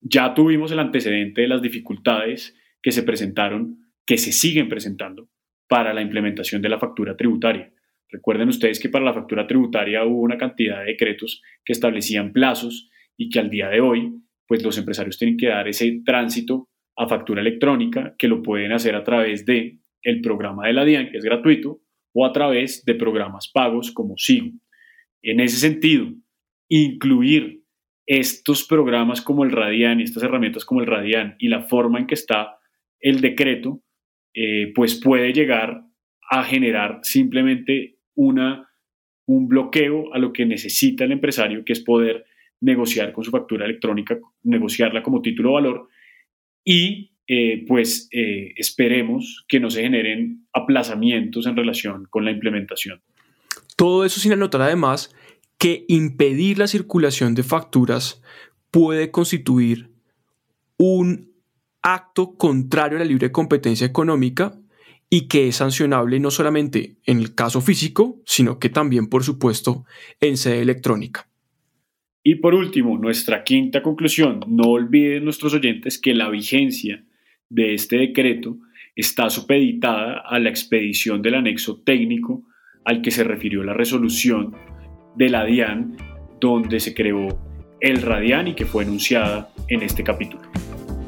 Ya 0.00 0.34
tuvimos 0.34 0.70
el 0.70 0.78
antecedente 0.78 1.40
de 1.40 1.48
las 1.48 1.60
dificultades 1.60 2.56
que 2.80 2.92
se 2.92 3.02
presentaron, 3.02 3.90
que 4.06 4.18
se 4.18 4.30
siguen 4.30 4.68
presentando 4.68 5.28
para 5.66 5.92
la 5.92 6.00
implementación 6.00 6.62
de 6.62 6.68
la 6.68 6.78
factura 6.78 7.16
tributaria. 7.16 7.72
Recuerden 8.08 8.50
ustedes 8.50 8.78
que 8.78 8.88
para 8.88 9.04
la 9.04 9.14
factura 9.14 9.48
tributaria 9.48 10.04
hubo 10.04 10.20
una 10.20 10.38
cantidad 10.38 10.78
de 10.78 10.92
decretos 10.92 11.42
que 11.64 11.72
establecían 11.72 12.32
plazos 12.32 12.88
y 13.16 13.30
que 13.30 13.40
al 13.40 13.50
día 13.50 13.68
de 13.68 13.80
hoy, 13.80 14.14
pues 14.46 14.62
los 14.62 14.78
empresarios 14.78 15.18
tienen 15.18 15.36
que 15.36 15.48
dar 15.48 15.66
ese 15.66 16.02
tránsito 16.04 16.68
factura 17.08 17.40
electrónica 17.40 18.14
que 18.18 18.28
lo 18.28 18.42
pueden 18.42 18.72
hacer 18.72 18.94
a 18.94 19.04
través 19.04 19.44
de 19.44 19.78
el 20.02 20.20
programa 20.20 20.66
de 20.66 20.72
la 20.72 20.84
DIAN, 20.84 21.10
que 21.10 21.18
es 21.18 21.24
gratuito, 21.24 21.80
o 22.12 22.26
a 22.26 22.32
través 22.32 22.84
de 22.84 22.94
programas 22.94 23.50
pagos 23.52 23.92
como 23.92 24.14
SIGO. 24.16 24.50
En 25.22 25.40
ese 25.40 25.56
sentido, 25.56 26.12
incluir 26.68 27.62
estos 28.06 28.66
programas 28.66 29.22
como 29.22 29.44
el 29.44 29.52
Radian 29.52 30.00
y 30.00 30.04
estas 30.04 30.22
herramientas 30.24 30.64
como 30.64 30.80
el 30.80 30.86
Radian 30.86 31.36
y 31.38 31.48
la 31.48 31.62
forma 31.62 31.98
en 31.98 32.06
que 32.06 32.14
está 32.14 32.58
el 33.00 33.20
decreto, 33.20 33.82
eh, 34.34 34.72
pues 34.74 35.00
puede 35.00 35.32
llegar 35.32 35.84
a 36.30 36.44
generar 36.44 37.00
simplemente 37.02 37.98
una, 38.14 38.68
un 39.26 39.48
bloqueo 39.48 40.12
a 40.12 40.18
lo 40.18 40.32
que 40.32 40.46
necesita 40.46 41.04
el 41.04 41.12
empresario, 41.12 41.64
que 41.64 41.72
es 41.72 41.80
poder 41.80 42.24
negociar 42.60 43.12
con 43.12 43.24
su 43.24 43.30
factura 43.30 43.64
electrónica, 43.64 44.18
negociarla 44.42 45.02
como 45.02 45.20
título 45.22 45.52
valor 45.52 45.88
y 46.64 47.12
eh, 47.26 47.64
pues 47.66 48.08
eh, 48.12 48.52
esperemos 48.56 49.44
que 49.48 49.60
no 49.60 49.70
se 49.70 49.82
generen 49.82 50.46
aplazamientos 50.52 51.46
en 51.46 51.56
relación 51.56 52.06
con 52.10 52.24
la 52.24 52.30
implementación. 52.30 53.00
Todo 53.76 54.04
eso 54.04 54.20
sin 54.20 54.32
anotar 54.32 54.62
además 54.62 55.14
que 55.58 55.84
impedir 55.88 56.58
la 56.58 56.66
circulación 56.66 57.34
de 57.34 57.42
facturas 57.42 58.22
puede 58.70 59.10
constituir 59.10 59.90
un 60.76 61.32
acto 61.82 62.36
contrario 62.36 62.96
a 62.96 63.00
la 63.00 63.04
libre 63.04 63.32
competencia 63.32 63.86
económica 63.86 64.58
y 65.08 65.28
que 65.28 65.48
es 65.48 65.56
sancionable 65.56 66.18
no 66.20 66.30
solamente 66.30 66.96
en 67.04 67.18
el 67.18 67.34
caso 67.34 67.60
físico, 67.60 68.20
sino 68.24 68.58
que 68.58 68.70
también, 68.70 69.08
por 69.08 69.24
supuesto, 69.24 69.84
en 70.20 70.36
sede 70.36 70.62
electrónica. 70.62 71.28
Y 72.22 72.36
por 72.36 72.54
último, 72.54 72.98
nuestra 72.98 73.42
quinta 73.42 73.82
conclusión, 73.82 74.40
no 74.46 74.64
olviden 74.64 75.24
nuestros 75.24 75.54
oyentes 75.54 75.98
que 75.98 76.14
la 76.14 76.28
vigencia 76.28 77.04
de 77.48 77.74
este 77.74 77.96
decreto 77.96 78.58
está 78.94 79.28
supeditada 79.28 80.22
a 80.24 80.38
la 80.38 80.48
expedición 80.48 81.20
del 81.22 81.34
anexo 81.34 81.80
técnico 81.82 82.44
al 82.84 83.02
que 83.02 83.10
se 83.10 83.24
refirió 83.24 83.62
la 83.64 83.74
resolución 83.74 84.54
de 85.16 85.30
la 85.30 85.44
DIAN 85.44 85.96
donde 86.40 86.80
se 86.80 86.92
creó 86.92 87.38
el 87.80 88.02
RADIAN 88.02 88.48
y 88.48 88.54
que 88.54 88.66
fue 88.66 88.84
enunciada 88.84 89.52
en 89.68 89.82
este 89.82 90.02
capítulo. 90.02 90.42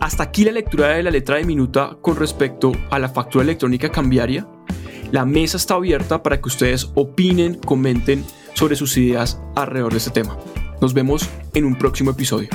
Hasta 0.00 0.22
aquí 0.24 0.44
la 0.44 0.52
lectura 0.52 0.88
de 0.88 1.02
la 1.02 1.10
letra 1.10 1.36
de 1.36 1.44
minuta 1.44 1.96
con 2.00 2.16
respecto 2.16 2.72
a 2.90 2.98
la 2.98 3.08
factura 3.08 3.44
electrónica 3.44 3.90
cambiaria. 3.90 4.46
La 5.12 5.24
mesa 5.24 5.56
está 5.56 5.74
abierta 5.74 6.22
para 6.22 6.40
que 6.40 6.48
ustedes 6.48 6.90
opinen, 6.94 7.54
comenten 7.54 8.24
sobre 8.54 8.76
sus 8.76 8.96
ideas 8.96 9.40
alrededor 9.56 9.92
de 9.92 9.98
este 9.98 10.10
tema. 10.10 10.36
Nos 10.80 10.92
vemos 10.92 11.28
en 11.54 11.64
un 11.64 11.76
próximo 11.76 12.10
episodio. 12.10 12.48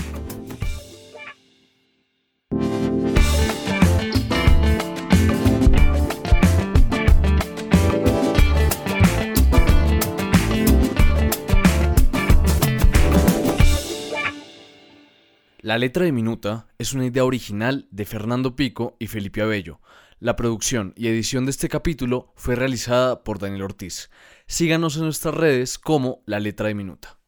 La 15.61 15.77
letra 15.77 16.03
de 16.05 16.11
Minuta 16.11 16.67
es 16.79 16.93
una 16.93 17.05
idea 17.05 17.23
original 17.23 17.87
de 17.91 18.05
Fernando 18.05 18.55
Pico 18.55 18.95
y 18.97 19.05
Felipe 19.05 19.43
Abello. 19.43 19.79
La 20.19 20.35
producción 20.35 20.93
y 20.95 21.09
edición 21.09 21.45
de 21.45 21.51
este 21.51 21.69
capítulo 21.69 22.33
fue 22.35 22.55
realizada 22.55 23.23
por 23.23 23.37
Daniel 23.37 23.61
Ortiz. 23.61 24.09
Síganos 24.47 24.95
en 24.97 25.03
nuestras 25.03 25.35
redes 25.35 25.77
como 25.77 26.23
La 26.25 26.39
letra 26.39 26.69
de 26.69 26.73
Minuta. 26.73 27.18